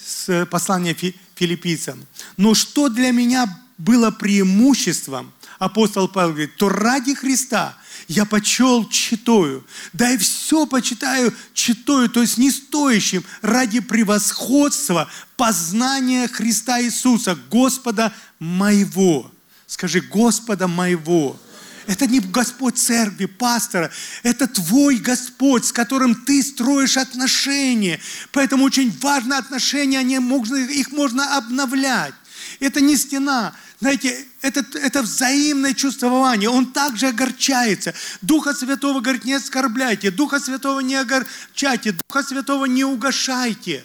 с 0.00 0.46
послания 0.46 0.94
фи, 0.94 1.14
филиппийцам. 1.34 2.06
Но 2.36 2.54
что 2.54 2.88
для 2.88 3.12
меня 3.12 3.46
было 3.78 4.10
преимуществом, 4.10 5.32
апостол 5.58 6.08
Павел 6.08 6.30
говорит, 6.30 6.56
то 6.56 6.68
ради 6.68 7.14
Христа 7.14 7.76
я 8.08 8.24
почел 8.24 8.88
читою. 8.88 9.64
Да 9.92 10.10
и 10.10 10.16
все 10.16 10.66
почитаю 10.66 11.32
читою, 11.54 12.08
то 12.08 12.22
есть 12.22 12.38
не 12.38 12.50
стоящим, 12.50 13.24
ради 13.42 13.80
превосходства 13.80 15.08
познания 15.36 16.26
Христа 16.28 16.80
Иисуса, 16.80 17.36
Господа 17.50 18.12
моего. 18.38 19.30
Скажи, 19.66 20.00
Господа 20.00 20.68
моего. 20.68 21.38
Это 21.86 22.06
не 22.06 22.20
Господь 22.20 22.78
церкви, 22.78 23.26
пастора. 23.26 23.90
Это 24.22 24.46
твой 24.46 24.96
Господь, 24.96 25.64
с 25.64 25.72
которым 25.72 26.14
ты 26.14 26.42
строишь 26.42 26.96
отношения. 26.96 28.00
Поэтому 28.32 28.64
очень 28.64 28.96
важно 29.00 29.38
отношения, 29.38 29.98
они 29.98 30.16
их 30.16 30.92
можно 30.92 31.36
обновлять. 31.36 32.14
Это 32.60 32.80
не 32.80 32.96
стена, 32.96 33.54
знаете, 33.80 34.24
это, 34.40 34.64
это 34.78 35.02
взаимное 35.02 35.74
чувствование. 35.74 36.48
Он 36.48 36.72
также 36.72 37.08
огорчается. 37.08 37.94
Духа 38.22 38.54
Святого 38.54 39.00
говорит, 39.00 39.24
не 39.24 39.34
оскорбляйте. 39.34 40.10
Духа 40.10 40.40
Святого 40.40 40.80
не 40.80 40.96
огорчайте. 40.96 41.92
Духа 41.92 42.22
Святого 42.22 42.64
не 42.64 42.84
угошайте. 42.84 43.84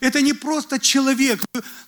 Это 0.00 0.22
не 0.22 0.32
просто 0.32 0.78
человек, 0.78 1.42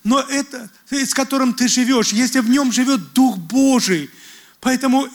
но 0.05 0.21
это, 0.21 0.71
с 0.91 1.13
которым 1.13 1.55
ты 1.55 1.69
живешь, 1.69 2.13
если 2.13 2.41
в 2.41 2.49
нем 2.49 2.73
живет 2.73 3.13
Дух 3.13 3.37
Божий. 3.37 4.11
Поэтому 4.61 5.09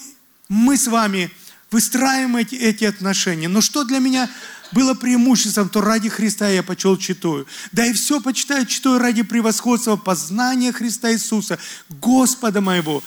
мы 0.49 0.77
с 0.77 0.87
вами 0.87 1.31
выстраиваем 1.71 2.35
эти, 2.35 2.55
эти 2.55 2.83
отношения. 2.83 3.47
Но 3.47 3.61
что 3.61 3.83
для 3.83 3.99
меня 3.99 4.29
было 4.71 4.93
преимуществом, 4.93 5.69
то 5.69 5.81
ради 5.81 6.09
Христа 6.09 6.49
я 6.49 6.63
почел 6.63 6.97
читаю. 6.97 7.47
Да 7.71 7.85
и 7.85 7.93
все 7.93 8.21
почитаю, 8.21 8.65
читаю 8.65 8.99
ради 8.99 9.23
превосходства 9.23 9.95
познания 9.95 10.71
Христа 10.71 11.11
Иисуса, 11.11 11.59
Господа 11.89 12.61
моего. 12.61 13.03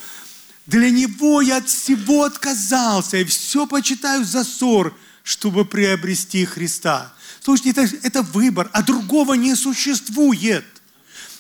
Для 0.66 0.90
Него 0.90 1.42
я 1.42 1.58
от 1.58 1.68
всего 1.68 2.24
отказался, 2.24 3.18
и 3.18 3.24
все 3.24 3.66
почитаю 3.66 4.24
за 4.24 4.44
ссор, 4.44 4.96
чтобы 5.22 5.64
приобрести 5.64 6.44
Христа. 6.44 7.12
Слушайте, 7.40 7.70
это, 7.70 7.96
это 8.02 8.22
выбор, 8.22 8.70
а 8.72 8.82
другого 8.82 9.34
не 9.34 9.54
существует. 9.54 10.64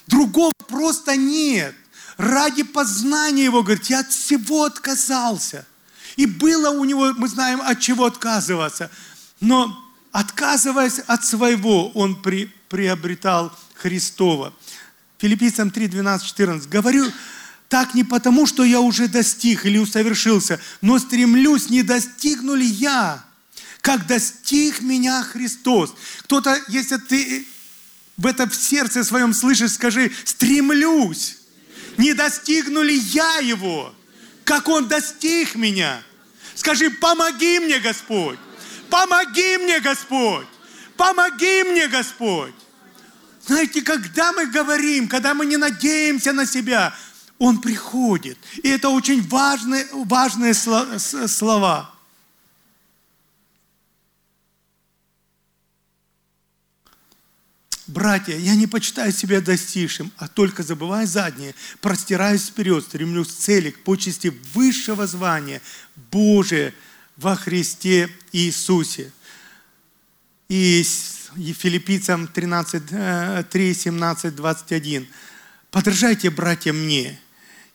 Другого 0.06 0.52
просто 0.68 1.16
нет. 1.16 1.74
Ради 2.16 2.62
познания 2.62 3.44
Его, 3.44 3.62
говорит, 3.62 3.86
я 3.86 4.00
от 4.00 4.12
всего 4.12 4.64
отказался. 4.64 5.66
И 6.16 6.26
было 6.26 6.70
у 6.70 6.84
него, 6.84 7.12
мы 7.14 7.28
знаем, 7.28 7.60
от 7.60 7.80
чего 7.80 8.04
отказываться. 8.04 8.90
Но 9.40 9.76
отказываясь 10.12 11.00
от 11.00 11.24
своего, 11.24 11.90
он 11.90 12.22
при, 12.22 12.52
приобретал 12.68 13.52
Христова. 13.74 14.52
Филиппийцам 15.18 15.70
3, 15.70 15.88
12, 15.88 16.26
14. 16.26 16.68
Говорю 16.68 17.10
так 17.68 17.94
не 17.94 18.04
потому, 18.04 18.46
что 18.46 18.62
я 18.62 18.80
уже 18.80 19.08
достиг 19.08 19.66
или 19.66 19.78
усовершился, 19.78 20.60
но 20.80 20.98
стремлюсь, 20.98 21.70
не 21.70 21.82
достигну 21.82 22.54
ли 22.54 22.66
я, 22.66 23.24
как 23.80 24.06
достиг 24.06 24.80
меня 24.80 25.22
Христос. 25.24 25.94
Кто-то, 26.22 26.56
если 26.68 26.96
ты 26.98 27.46
в 28.16 28.26
этом 28.26 28.48
в 28.48 28.54
сердце 28.54 29.02
своем 29.02 29.34
слышишь, 29.34 29.72
скажи, 29.72 30.12
стремлюсь, 30.24 31.38
не 31.96 32.14
достигну 32.14 32.82
ли 32.82 32.96
я 32.96 33.38
его, 33.38 33.94
как 34.44 34.68
он 34.68 34.88
достиг 34.88 35.54
меня. 35.54 36.02
Скажи, 36.54 36.90
помоги 36.90 37.58
мне, 37.58 37.78
Господь. 37.80 38.38
Помоги 38.90 39.56
мне, 39.58 39.80
Господь! 39.80 40.46
Помоги 40.96 41.64
мне, 41.64 41.88
Господь! 41.88 42.54
Знаете, 43.46 43.82
когда 43.82 44.32
мы 44.32 44.46
говорим, 44.46 45.08
когда 45.08 45.34
мы 45.34 45.46
не 45.46 45.56
надеемся 45.56 46.32
на 46.32 46.46
себя, 46.46 46.94
Он 47.38 47.60
приходит. 47.60 48.38
И 48.62 48.68
это 48.68 48.90
очень 48.90 49.26
важные, 49.28 49.86
важные 49.92 50.54
слова. 50.54 51.93
Братья, 57.94 58.36
я 58.36 58.54
не 58.56 58.66
почитаю 58.66 59.12
себя 59.12 59.40
достигшим, 59.40 60.10
а 60.16 60.28
только 60.28 60.62
забывая 60.62 61.06
заднее, 61.06 61.54
простираюсь 61.80 62.48
вперед, 62.48 62.84
стремлюсь 62.84 63.28
к 63.28 63.38
цели, 63.38 63.70
к 63.70 63.84
почести 63.84 64.32
высшего 64.54 65.06
звания 65.06 65.62
Божия– 66.10 66.74
во 67.16 67.36
Христе 67.36 68.10
Иисусе. 68.32 69.12
И 70.48 70.84
Филиппийцам 71.36 72.28
13, 72.28 73.48
3, 73.48 73.74
17, 73.74 74.34
21. 74.34 75.08
Подражайте, 75.70 76.30
братья, 76.30 76.72
мне, 76.72 77.18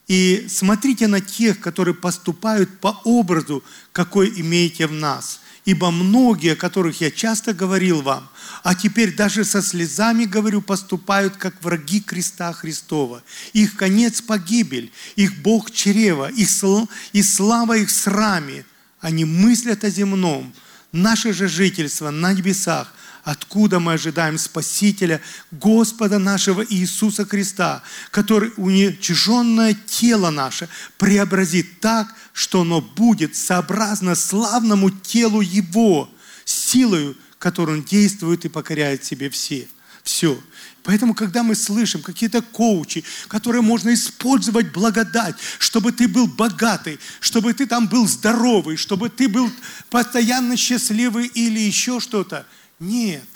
И 0.08 0.48
смотрите 0.50 1.08
на 1.08 1.22
тех, 1.22 1.60
которые 1.60 1.96
поступают 1.96 2.80
по 2.80 3.00
образу, 3.04 3.64
какой 3.92 4.30
имеете 4.40 4.88
в 4.88 4.94
нас. 4.94 5.42
Ибо 5.70 5.92
многие, 5.92 6.54
о 6.54 6.56
которых 6.56 7.00
я 7.00 7.12
часто 7.12 7.54
говорил 7.54 8.02
вам, 8.02 8.28
а 8.64 8.74
теперь 8.74 9.16
даже 9.16 9.46
со 9.46 9.62
слезами, 9.62 10.26
говорю, 10.26 10.64
поступают, 10.64 11.38
как 11.38 11.64
враги 11.64 12.02
креста 12.02 12.52
Христова. 12.54 13.22
Их 13.54 13.76
конец– 13.76 14.20
погибель, 14.28 14.92
их 15.16 15.44
Бог– 15.44 15.70
чрево, 15.72 16.28
их 16.28 16.50
сл... 16.50 16.88
и 17.14 17.22
слава 17.22 17.78
их 17.78 17.92
сраме. 17.92 18.66
Они 19.00 19.26
мыслят 19.26 19.84
о 19.84 19.92
земном. 19.92 20.52
Наше 20.92 21.34
же 21.34 21.48
жительство 21.48 22.10
на 22.10 22.34
небесах, 22.34 22.92
откуда 23.24 23.80
мы 23.80 23.94
ожидаем 23.94 24.40
Спасителя, 24.40 25.22
Господа 25.52 26.18
нашего 26.18 26.66
Иисуса 26.68 27.28
Христа, 27.28 27.84
который 28.10 28.54
уничиженное 28.58 29.78
тело 29.86 30.32
наше 30.32 30.68
преобразит 30.98 31.80
так, 31.80 32.16
что 32.34 32.62
оно 32.62 32.82
будет 32.82 33.36
сообразно 33.36 34.16
славному 34.16 34.90
телу 34.90 35.42
Его, 35.42 36.10
силою, 36.46 37.16
которой 37.38 37.78
Он 37.78 37.84
действует 37.84 38.46
и 38.46 38.50
покоряет 38.50 39.04
себе 39.04 39.30
все. 39.30 39.68
Все. 40.04 40.40
Поэтому, 40.84 41.14
когда 41.14 41.44
мы 41.44 41.56
слышим 41.56 42.02
какие-то 42.02 42.42
коучи, 42.42 43.04
которые 43.28 43.62
можно 43.62 43.94
использовать 43.94 44.72
благодать, 44.72 45.36
чтобы 45.60 45.92
ты 45.92 46.08
был 46.08 46.26
богатый, 46.26 47.00
чтобы 47.20 47.54
ты 47.54 47.68
там 47.68 47.88
был 47.88 48.08
здоровый, 48.08 48.78
чтобы 48.78 49.10
ты 49.10 49.28
был 49.28 49.52
постоянно 49.90 50.56
счастливый 50.58 51.28
или 51.28 51.60
еще 51.60 52.00
что-то– 52.00 52.46
нет. 52.80 53.28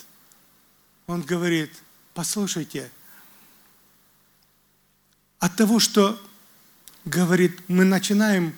Он 1.06 1.20
говорит, 1.20 1.70
послушайте, 2.14 2.90
от 5.38 5.54
того, 5.56 5.78
что, 5.78 6.20
говорит, 7.04 7.60
мы 7.68 7.84
начинаем, 7.84 8.54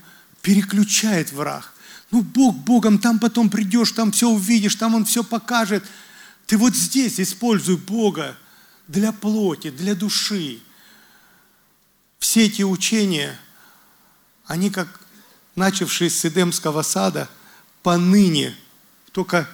переключает 0.47 1.33
враг. 1.33 1.75
Ну, 2.13 2.23
Бог 2.23 2.55
Богом, 2.55 3.01
там 3.01 3.19
потом 3.19 3.51
придешь, 3.51 3.91
там 3.91 4.13
все 4.13 4.29
увидишь, 4.29 4.77
там 4.77 4.95
Он 4.95 5.05
все 5.05 5.25
покажет. 5.25 5.83
Ты 6.47 6.57
вот 6.57 6.77
здесь 6.77 7.19
используй 7.19 7.77
Бога 7.77 8.37
для 8.87 9.11
плоти, 9.11 9.71
для 9.71 9.97
души. 9.97 10.61
Все 12.21 12.47
эти 12.47 12.63
учения, 12.63 13.37
они 14.45 14.71
как 14.71 15.01
начавшие 15.57 16.11
с 16.11 16.25
Эдемского 16.25 16.83
сада, 16.83 17.29
поныне, 17.83 18.55
только, 19.11 19.49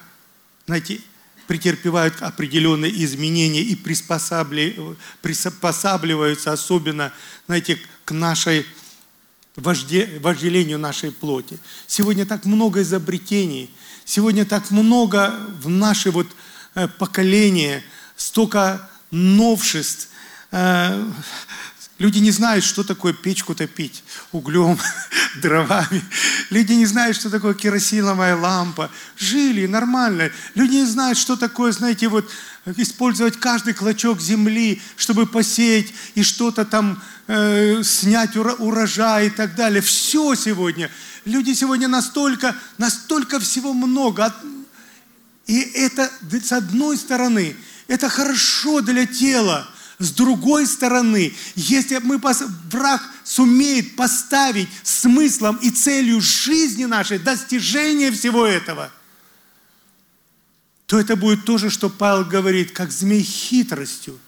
знаете, 0.66 1.00
претерпевают 1.46 2.20
определенные 2.20 3.02
изменения 3.02 3.62
и 3.62 3.74
приспосабливаются 3.76 6.52
особенно, 6.52 7.14
знаете, 7.46 7.80
к 8.04 8.10
нашей 8.10 8.66
вожде, 9.56 10.18
вожделению 10.20 10.78
нашей 10.78 11.10
плоти. 11.10 11.58
Сегодня 11.86 12.26
так 12.26 12.44
много 12.44 12.82
изобретений, 12.82 13.70
сегодня 14.04 14.44
так 14.44 14.70
много 14.70 15.34
в 15.60 15.68
наше 15.68 16.10
вот 16.10 16.28
э, 16.74 16.88
поколение, 16.88 17.82
столько 18.16 18.88
новшеств, 19.10 20.08
э, 20.50 21.04
Люди 22.02 22.18
не 22.18 22.32
знают, 22.32 22.64
что 22.64 22.82
такое 22.82 23.12
печку 23.12 23.54
топить 23.54 24.02
углем, 24.32 24.76
дровами. 25.40 26.02
Люди 26.50 26.72
не 26.72 26.84
знают, 26.84 27.16
что 27.16 27.30
такое 27.30 27.54
керосиновая 27.54 28.34
лампа. 28.34 28.90
Жили 29.16 29.66
нормально. 29.66 30.32
Люди 30.56 30.74
не 30.74 30.84
знают, 30.84 31.16
что 31.16 31.36
такое, 31.36 31.70
знаете, 31.70 32.08
вот 32.08 32.28
использовать 32.66 33.38
каждый 33.38 33.74
клочок 33.74 34.20
земли, 34.20 34.80
чтобы 34.96 35.26
посеять 35.26 35.92
и 36.14 36.22
что-то 36.22 36.64
там 36.64 37.02
э, 37.26 37.82
снять 37.82 38.36
урожай 38.36 39.26
и 39.26 39.30
так 39.30 39.54
далее. 39.54 39.82
Все 39.82 40.34
сегодня. 40.34 40.90
Люди 41.24 41.52
сегодня 41.52 41.88
настолько, 41.88 42.56
настолько 42.78 43.40
всего 43.40 43.72
много. 43.72 44.34
И 45.46 45.58
это, 45.58 46.10
с 46.30 46.52
одной 46.52 46.96
стороны, 46.96 47.56
это 47.88 48.08
хорошо 48.08 48.80
для 48.80 49.06
тела, 49.06 49.68
с 49.98 50.10
другой 50.10 50.66
стороны, 50.66 51.32
если 51.54 51.98
мы, 51.98 52.20
враг 52.70 53.02
сумеет 53.24 53.94
поставить 53.94 54.68
смыслом 54.82 55.56
и 55.56 55.70
целью 55.70 56.20
жизни 56.20 56.86
нашей 56.86 57.18
достижение 57.18 58.10
всего 58.10 58.46
этого, 58.46 58.90
то 60.92 61.00
это 61.00 61.16
будет 61.16 61.46
то 61.46 61.56
же, 61.56 61.70
что 61.70 61.88
Павел 61.88 62.22
говорит, 62.22 62.72
как 62.72 62.92
змей 62.92 63.22
хитростью 63.22 64.18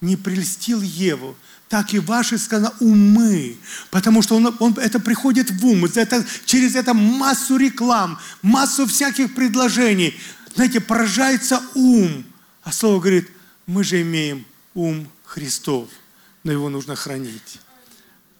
не 0.00 0.16
прельстил 0.16 0.80
Еву, 0.80 1.36
так 1.68 1.92
и 1.92 1.98
ваши, 1.98 2.38
сказано, 2.38 2.72
умы. 2.80 3.58
Потому 3.90 4.22
что 4.22 4.34
он, 4.36 4.56
он, 4.58 4.72
это 4.78 4.98
приходит 4.98 5.50
в 5.50 5.66
ум. 5.66 5.84
Это, 5.84 6.24
через 6.46 6.74
это 6.74 6.94
массу 6.94 7.58
реклам, 7.58 8.18
массу 8.40 8.86
всяких 8.86 9.34
предложений. 9.34 10.18
Знаете, 10.54 10.80
поражается 10.80 11.60
ум. 11.74 12.24
А 12.62 12.72
слово 12.72 12.98
говорит, 12.98 13.30
мы 13.66 13.84
же 13.84 14.00
имеем 14.00 14.46
ум 14.72 15.06
Христов, 15.22 15.90
но 16.44 16.50
его 16.50 16.70
нужно 16.70 16.96
хранить. 16.96 17.60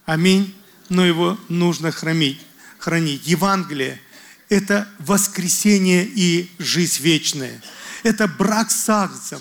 Аминь. 0.06 0.54
Но 0.88 1.04
его 1.04 1.38
нужно 1.50 1.92
хранить. 1.92 2.40
хранить. 2.78 3.26
Евангелие– 3.26 4.00
это 4.48 4.88
воскресение 4.98 6.04
и 6.06 6.50
жизнь 6.58 7.02
вечная. 7.02 7.62
Это 8.02 8.28
брак 8.28 8.70
с 8.70 8.88
Агнцем. 8.88 9.40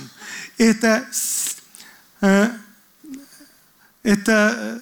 Это, 0.57 1.07
э, 2.21 2.49
это, 4.03 4.81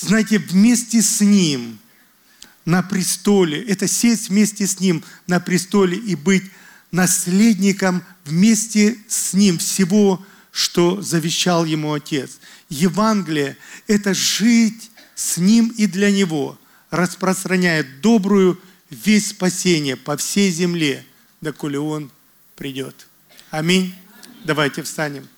знаете, 0.00 0.38
вместе 0.38 1.02
с 1.02 1.20
Ним 1.20 1.78
на 2.64 2.82
престоле. 2.82 3.62
Это 3.62 3.86
сесть 3.86 4.28
вместе 4.28 4.66
с 4.66 4.80
Ним 4.80 5.04
на 5.26 5.40
престоле 5.40 5.96
и 5.96 6.14
быть 6.14 6.50
наследником 6.90 8.02
вместе 8.24 8.98
с 9.08 9.34
Ним 9.34 9.58
всего 9.58 10.24
что 10.56 11.02
завещал 11.02 11.66
ему 11.66 11.92
Отец. 11.92 12.38
Евангелие– 12.70 13.58
это 13.86 14.14
жить 14.14 14.90
с 15.14 15.36
Ним 15.36 15.68
и 15.76 15.86
для 15.86 16.10
Него, 16.10 16.58
распространяя 16.88 17.84
добрую 18.00 18.58
весть 18.90 19.30
спасения 19.30 19.96
по 19.96 20.16
всей 20.16 20.50
земле, 20.50 21.04
доколе 21.40 21.78
Он 21.78 22.10
придет. 22.56 23.06
Аминь. 23.50 23.94
Давайте 24.44 24.82
встанем. 24.82 25.28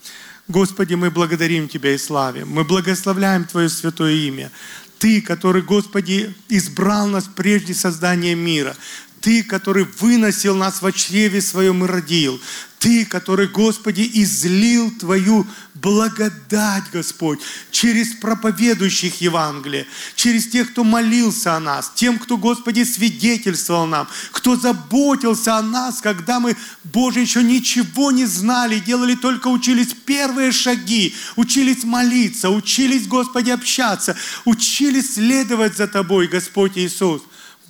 Господи, 0.49 0.95
мы 0.95 1.11
благодарим 1.11 1.69
Тебя 1.69 1.95
и 1.95 1.99
славим. 1.99 2.49
Мы 2.49 2.65
благословляем 2.65 3.45
Твое 3.45 3.69
святое 3.69 4.13
имя. 4.15 4.51
Ты, 4.99 5.23
который, 5.23 5.63
Господи, 5.63 6.35
избрал 6.49 7.07
нас 7.07 7.25
прежде 7.25 7.75
создания 7.75 8.35
мира. 8.35 8.77
Ты, 9.21 9.43
который 9.43 9.85
выносил 9.85 10.57
нас 10.57 10.81
в 10.81 10.93
чреве 10.93 11.41
своем 11.41 11.85
и 11.85 11.89
родил. 11.89 12.41
Ты, 12.79 13.05
который, 13.05 13.49
Господи, 13.49 14.09
излил 14.15 14.93
Твою 14.93 15.45
благодать, 15.75 16.85
Господь, 16.93 17.41
через 17.73 18.15
проповедующих 18.15 19.21
Евангелие, 19.21 19.87
через 20.15 20.49
тех, 20.49 20.71
кто 20.71 20.85
молился 20.85 21.57
о 21.57 21.61
нас, 21.61 21.93
тем, 21.95 22.19
кто, 22.19 22.37
Господи, 22.37 22.85
свидетельствовал 22.85 23.87
нам, 23.87 24.09
кто 24.31 24.57
заботился 24.57 25.57
о 25.57 25.63
нас, 25.63 26.01
когда 26.01 26.39
мы, 26.41 26.57
Боже, 26.85 27.21
еще 27.21 27.43
ничего 27.43 28.13
не 28.13 28.27
знали, 28.27 28.79
делали 28.79 29.15
только 29.15 29.49
учились 29.49 29.95
первые 30.07 30.53
шаги, 30.53 31.15
учились 31.37 31.85
молиться, 31.85 32.51
учились, 32.51 33.09
Господи, 33.09 33.51
общаться, 33.51 34.17
учились 34.45 35.15
следовать 35.15 35.77
за 35.77 35.89
Тобой, 35.89 36.29
Господь 36.29 36.77
Иисус. 36.77 37.23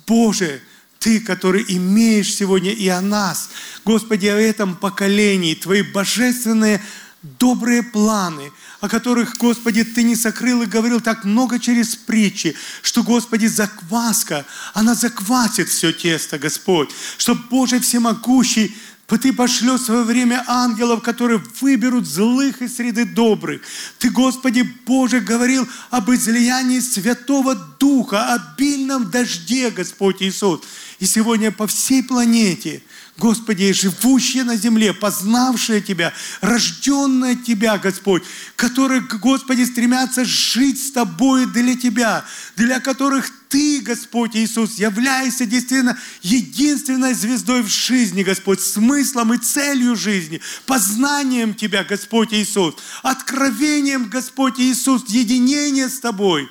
Боже, 0.05 0.61
ты, 0.99 1.21
который 1.21 1.65
имеешь 1.67 2.35
сегодня 2.35 2.71
и 2.71 2.87
о 2.89 3.01
нас, 3.01 3.49
Господи, 3.85 4.27
о 4.27 4.37
этом 4.37 4.75
поколении, 4.75 5.55
Твои 5.55 5.81
божественные 5.81 6.81
добрые 7.21 7.83
планы, 7.83 8.51
о 8.81 8.87
которых, 8.87 9.37
Господи, 9.37 9.83
Ты 9.83 10.03
не 10.03 10.15
сокрыл 10.15 10.61
и 10.61 10.67
говорил 10.67 11.01
так 11.01 11.25
много 11.25 11.59
через 11.59 11.95
притчи, 11.95 12.55
что, 12.81 13.03
Господи, 13.03 13.47
закваска, 13.47 14.45
она 14.73 14.93
заквасит 14.93 15.69
все 15.69 15.91
тесто, 15.91 16.37
Господь, 16.37 16.89
что 17.17 17.35
Боже 17.35 17.79
Всемогущий 17.79 18.75
ты 19.17 19.33
пошлешь 19.33 19.81
в 19.81 19.85
свое 19.85 20.03
время 20.03 20.43
ангелов, 20.47 21.01
которые 21.01 21.41
выберут 21.61 22.05
злых 22.05 22.61
из 22.61 22.75
среды 22.75 23.05
добрых. 23.05 23.61
Ты, 23.97 24.11
Господи 24.11 24.61
Боже, 24.85 25.19
говорил 25.19 25.67
об 25.89 26.11
излиянии 26.11 26.79
Святого 26.79 27.55
Духа, 27.55 28.35
обильном 28.35 29.09
дожде, 29.09 29.71
Господь 29.71 30.21
Иисус. 30.21 30.61
И 30.99 31.05
сегодня 31.05 31.51
по 31.51 31.67
всей 31.67 32.03
планете– 32.03 32.81
Господи, 33.19 33.73
живущие 33.73 34.45
на 34.45 34.55
земле, 34.55 34.93
познавшие 34.93 35.81
Тебя, 35.81 36.13
рожденные 36.39 37.35
Тебя, 37.35 37.77
Господь, 37.77 38.23
которые, 38.55 39.01
Господи, 39.01 39.63
стремятся 39.63 40.23
жить 40.23 40.81
с 40.81 40.91
Тобой 40.91 41.45
для 41.45 41.75
Тебя, 41.75 42.25
для 42.55 42.79
которых 42.79 43.29
Ты, 43.49 43.81
Господь 43.81 44.37
Иисус, 44.37 44.75
являешься 44.75 45.45
действительно 45.45 45.97
единственной 46.21 47.13
звездой 47.13 47.61
в 47.61 47.67
жизни, 47.67 48.23
Господь, 48.23 48.61
смыслом 48.61 49.33
и 49.33 49.37
целью 49.37 49.97
жизни, 49.97 50.39
познанием 50.65 51.53
Тебя, 51.53 51.83
Господь 51.83 52.33
Иисус, 52.33 52.75
откровением, 53.03 54.09
Господь 54.09 54.59
Иисус, 54.59 55.03
единение 55.09 55.89
с 55.89 55.99
Тобой. 55.99 56.49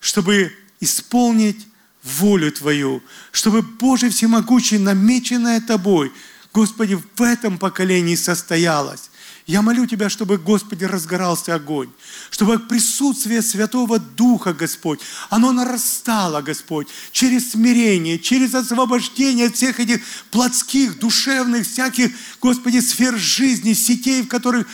чтобы 0.00 0.52
исполнить 0.80 1.66
волю 2.04 2.52
Твою, 2.52 3.02
чтобы, 3.32 3.62
Боже 3.62 4.10
всемогущий, 4.10 4.78
намеченное 4.78 5.60
Тобой, 5.60 6.12
Господи, 6.52 6.94
в 7.16 7.22
этом 7.22 7.58
поколении 7.58 8.14
состоялось. 8.14 9.10
Я 9.46 9.60
молю 9.60 9.86
Тебя, 9.86 10.08
чтобы, 10.08 10.38
Господи, 10.38 10.84
разгорался 10.84 11.54
огонь, 11.54 11.90
чтобы 12.30 12.58
присутствие 12.58 13.42
Святого 13.42 13.98
Духа, 13.98 14.54
Господь, 14.54 15.00
оно 15.28 15.52
нарастало, 15.52 16.40
Господь, 16.40 16.88
через 17.12 17.50
смирение, 17.50 18.18
через 18.18 18.54
освобождение 18.54 19.48
от 19.48 19.56
всех 19.56 19.80
этих 19.80 20.00
плотских, 20.30 20.98
душевных, 20.98 21.66
всяких, 21.66 22.12
Господи, 22.40 22.78
сфер 22.78 23.18
жизни, 23.18 23.74
сетей, 23.74 24.22
в 24.22 24.28
которых 24.28 24.66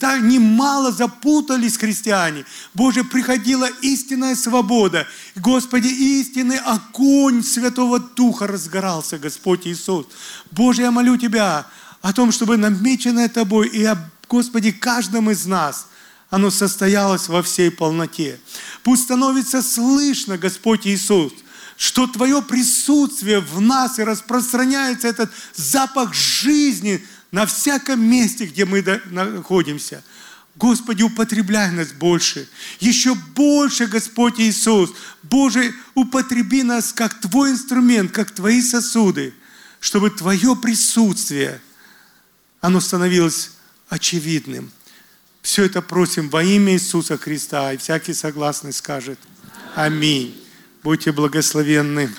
так 0.00 0.22
немало 0.22 0.92
запутались 0.92 1.76
христиане. 1.76 2.44
Боже, 2.74 3.04
приходила 3.04 3.68
истинная 3.82 4.34
свобода. 4.34 5.06
Господи, 5.36 5.88
истинный 5.88 6.58
огонь 6.58 7.42
Святого 7.44 8.00
Духа 8.00 8.46
разгорался, 8.46 9.18
Господь 9.18 9.66
Иисус. 9.66 10.06
Боже, 10.50 10.82
я 10.82 10.90
молю 10.90 11.16
Тебя 11.16 11.66
о 12.02 12.12
том, 12.12 12.32
чтобы 12.32 12.56
намеченное 12.56 13.28
Тобой 13.28 13.68
и 13.68 13.84
об 13.84 13.98
Господи, 14.28 14.72
каждом 14.72 15.30
из 15.30 15.46
нас 15.46 15.88
оно 16.30 16.50
состоялось 16.50 17.28
во 17.28 17.42
всей 17.42 17.70
полноте. 17.70 18.38
Пусть 18.82 19.04
становится 19.04 19.62
слышно, 19.62 20.36
Господь 20.36 20.86
Иисус, 20.86 21.32
что 21.78 22.06
Твое 22.06 22.42
присутствие 22.42 23.40
в 23.40 23.60
нас 23.60 23.98
и 23.98 24.04
распространяется 24.04 25.08
этот 25.08 25.32
запах 25.54 26.12
жизни 26.12 27.02
на 27.30 27.46
всяком 27.46 28.00
месте, 28.00 28.46
где 28.46 28.64
мы 28.64 28.82
находимся. 29.06 30.02
Господи, 30.56 31.02
употребляй 31.02 31.70
нас 31.70 31.92
больше. 31.92 32.48
Еще 32.80 33.14
больше, 33.14 33.86
Господь 33.86 34.40
Иисус. 34.40 34.92
Боже, 35.22 35.72
употреби 35.94 36.62
нас 36.64 36.92
как 36.92 37.20
Твой 37.20 37.52
инструмент, 37.52 38.10
как 38.10 38.32
Твои 38.32 38.60
сосуды, 38.60 39.32
чтобы 39.78 40.10
Твое 40.10 40.56
присутствие, 40.56 41.60
оно 42.60 42.80
становилось 42.80 43.52
очевидным. 43.88 44.72
Все 45.42 45.64
это 45.64 45.80
просим 45.80 46.28
во 46.28 46.42
имя 46.42 46.72
Иисуса 46.72 47.16
Христа. 47.16 47.72
И 47.72 47.76
всякий 47.76 48.12
согласный 48.12 48.72
скажет 48.72 49.18
Аминь. 49.76 50.36
Будьте 50.82 51.12
благословенны. 51.12 52.10